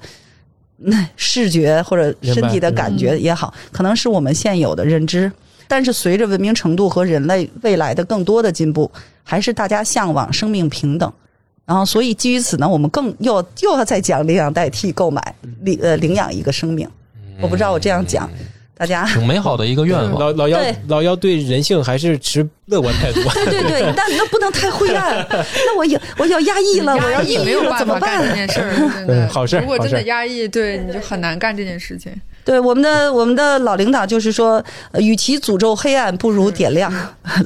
[0.86, 5.31] 嗯 视觉或者身体的感觉也好，可能是我们现有的认知，
[5.67, 8.91] 但是随着文明程度和人类未来的更多的进步，
[9.23, 11.11] 还是大家向往生命平等。
[11.65, 16.86] 然后，所以基于此呢，我们更又又要再讲领养代替购买，领呃领养一个生命。
[17.41, 18.29] 我不知道我这样讲，
[18.76, 20.19] 大家挺美好的一个愿望。
[20.19, 23.21] 老老妖老妖对人性还是持乐观态度。
[23.45, 25.26] 对对对，但那不能太灰暗。
[25.30, 28.36] 那我有我要压抑了，我要抑压抑没有郁了，怎么办法干这？
[28.36, 32.11] 件事儿，真对的好事如果真的压抑，对你就很难干这件事情。
[32.45, 34.61] 对我们的我们的老领导就是说，
[34.91, 36.91] 呃与其诅咒黑暗，不如点亮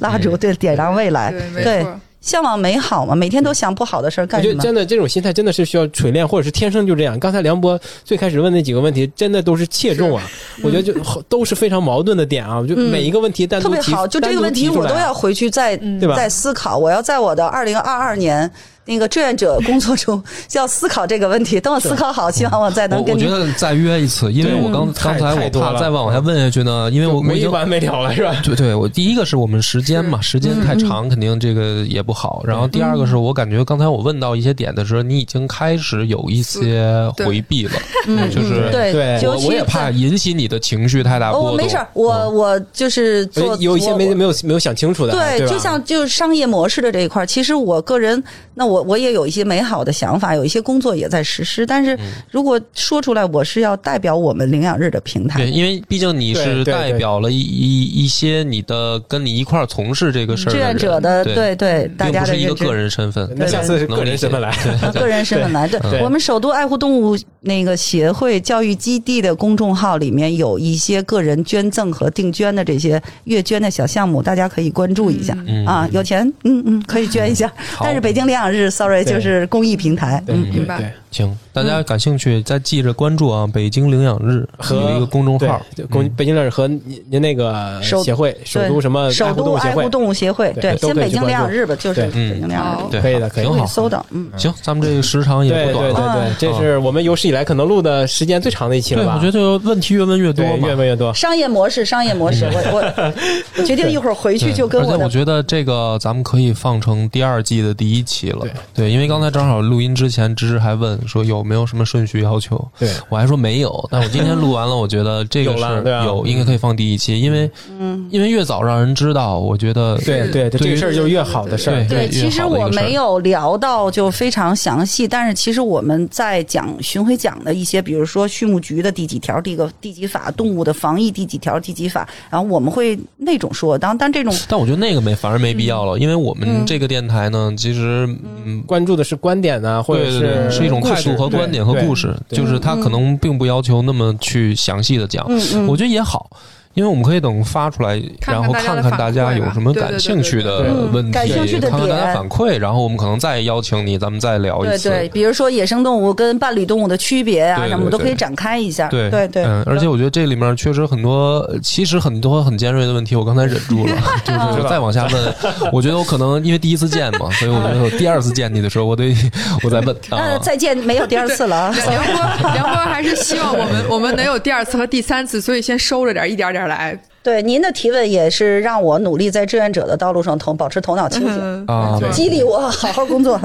[0.02, 1.31] 蜡烛，对，点亮未来。
[1.53, 1.85] 对。
[2.19, 4.53] 向往美好嘛，每天都想不好的事儿干什么？
[4.53, 7.18] 觉得真的这种心态真的是需要锤炼，或者是天生就这样。
[7.19, 10.23] 刚才梁博最开始问那几个问题，真的都是切中啊，
[10.64, 10.94] 我觉得就
[11.30, 12.60] 都是非常矛盾的点啊。
[12.60, 15.77] 我就每一个问题单独提，特别好，就这个问题我都要回去再
[16.15, 16.77] 再思考。
[16.77, 18.52] 我要在我的二零二二年
[18.88, 21.61] 那个志愿者工作中就要思考这个问题。
[21.61, 28.35] 等我思考好，希望我再能跟你我觉得再约一次，因为我刚刚才我怕再往下问下去呢，因为我我已经没完没了了，是吧？
[28.43, 32.41] 对对，我第一个是我们时间嘛，时间太嗯长，肯定这个也不好。
[32.45, 37.73] 然后第二个是我感觉刚才我问到一些点的时候，你已经开始有一些回避了，
[38.07, 38.93] 嗯，就是对。
[38.93, 41.51] 对我我也怕引起你的情绪太大哦，波动。
[41.51, 48.23] 我没事儿，我我就是做呃有一些没没有没有想清楚的，对，就像就是商业模式的这一块儿，其实我个人，
[48.53, 51.66] 那我我也有一些美好的想法，有一些工作也在实施。
[51.66, 51.98] 但是
[52.32, 62.78] 如果说出来，我是要代表我们领养日的平台对，，因为毕竟你是代表了一一一些你的跟你一块儿从事这个事儿志愿者的对，对对大家的一个个。
[62.78, 63.28] 人身份。
[63.36, 64.49] 那下次是个人身份来，
[64.82, 75.90] 啊个人身份来，对对我们首都爱护动物那个协会教育基地的公众号里面有一些个人捐赠和定捐的这些月捐的小项目，大家可以关注一下嗯啊。
[75.91, 77.52] 有钱，嗯嗯，可以捐一下。
[77.76, 80.77] 好但是北京领养日，sorry，就是公益平台，明白。
[80.77, 93.65] 对行，大家感兴趣再记着关注啊，北京领养日和有一个公众号，公北京领养日和您您那个协会，首都什么首爱护动物协会都爱护，动物协会，对，先北京领养日吧，就是北京领养日，对，可以的可以的挺好。
[93.65, 94.29] 搜到，嗯。
[94.38, 96.11] 行，咱们这个时长也对对对不短了。
[96.11, 99.15] 啊对，这是我们有史以来可能录的时间最长的一期，了吧？
[99.17, 100.75] 我觉得问题越问越多越。
[100.75, 101.13] 问越多。
[101.13, 103.13] 商业模式，商业模式， 我我
[103.57, 108.45] 我决定一会儿回去对而且就跟我的我觉得这个咱们可以放成第二季的第一期了。
[108.73, 113.88] 对因为刚才正好录音之前，芝芝还问说有没有什么顺序要求，对，我还说没有。
[113.91, 115.63] 但我今天录完了，我觉得这个是
[116.05, 118.05] 有，应该可以放第一期，因为嗯。
[118.09, 121.85] 因为越早让人知道，我觉得对对对，这个事儿就是越好的事儿。
[121.88, 138.07] 对对，其实我没有聊到就非常详细，但是其实我们在讲巡回讲的一些，比如说畜牧局的第几条、第个第几法、动物的防疫第几条、第几法，然后我们会那种说，当但这种但我觉得那个没，反而没必要了，因为我们嗯这个电台呢，其实
[138.45, 145.26] 嗯，关注的是观点呢，或者对对对，是是一种态度和观点和故事，就是他可能并不要求那么去详细的讲，
[145.68, 146.30] 我觉得也好。
[146.78, 150.62] 因为我们可以等发出来，然后看看大家有什么感兴趣的
[150.94, 154.88] 问题，感兴趣的看看大家反馈，然后我们可能再邀请你，咱们再聊一次。
[154.88, 158.88] 对对，比如说野生动物跟伴侣动物的区别啊，什么都可以展开一下。
[158.90, 165.36] 对对对，嗯，而且我觉得这里面确实很多，其实很多很尖锐的问题，我刚才忍住了， 就是再往下问，
[165.74, 169.16] 我觉得我可能因为第一次见嘛， 所以我觉得我第二次见你的时候，我得
[169.64, 170.38] 我再问那啊。
[170.38, 171.76] 再见，没有第二次了啊。
[171.90, 176.98] 梁波，梁波还是希望我们我们能有第二次和第三次，所以先收着点，一点点来。
[177.23, 183.38] 对您的提问也是让我努力在志愿者的道路上头保持头脑清醒，嗯，啊，激励我好好工作。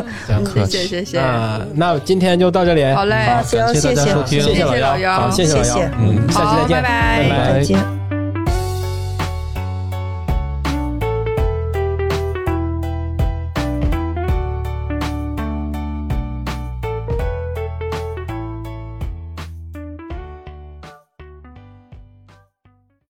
[0.54, 4.54] 谢谢谢谢，那那今天就到这里，好嘞，行，谢谢谢大家收听谢谢。
[4.54, 5.80] 谢老老姚，谢谢老谢谢。
[5.80, 7.52] 姚，嗯下期再见，拜拜。
[7.54, 8.01] 再见。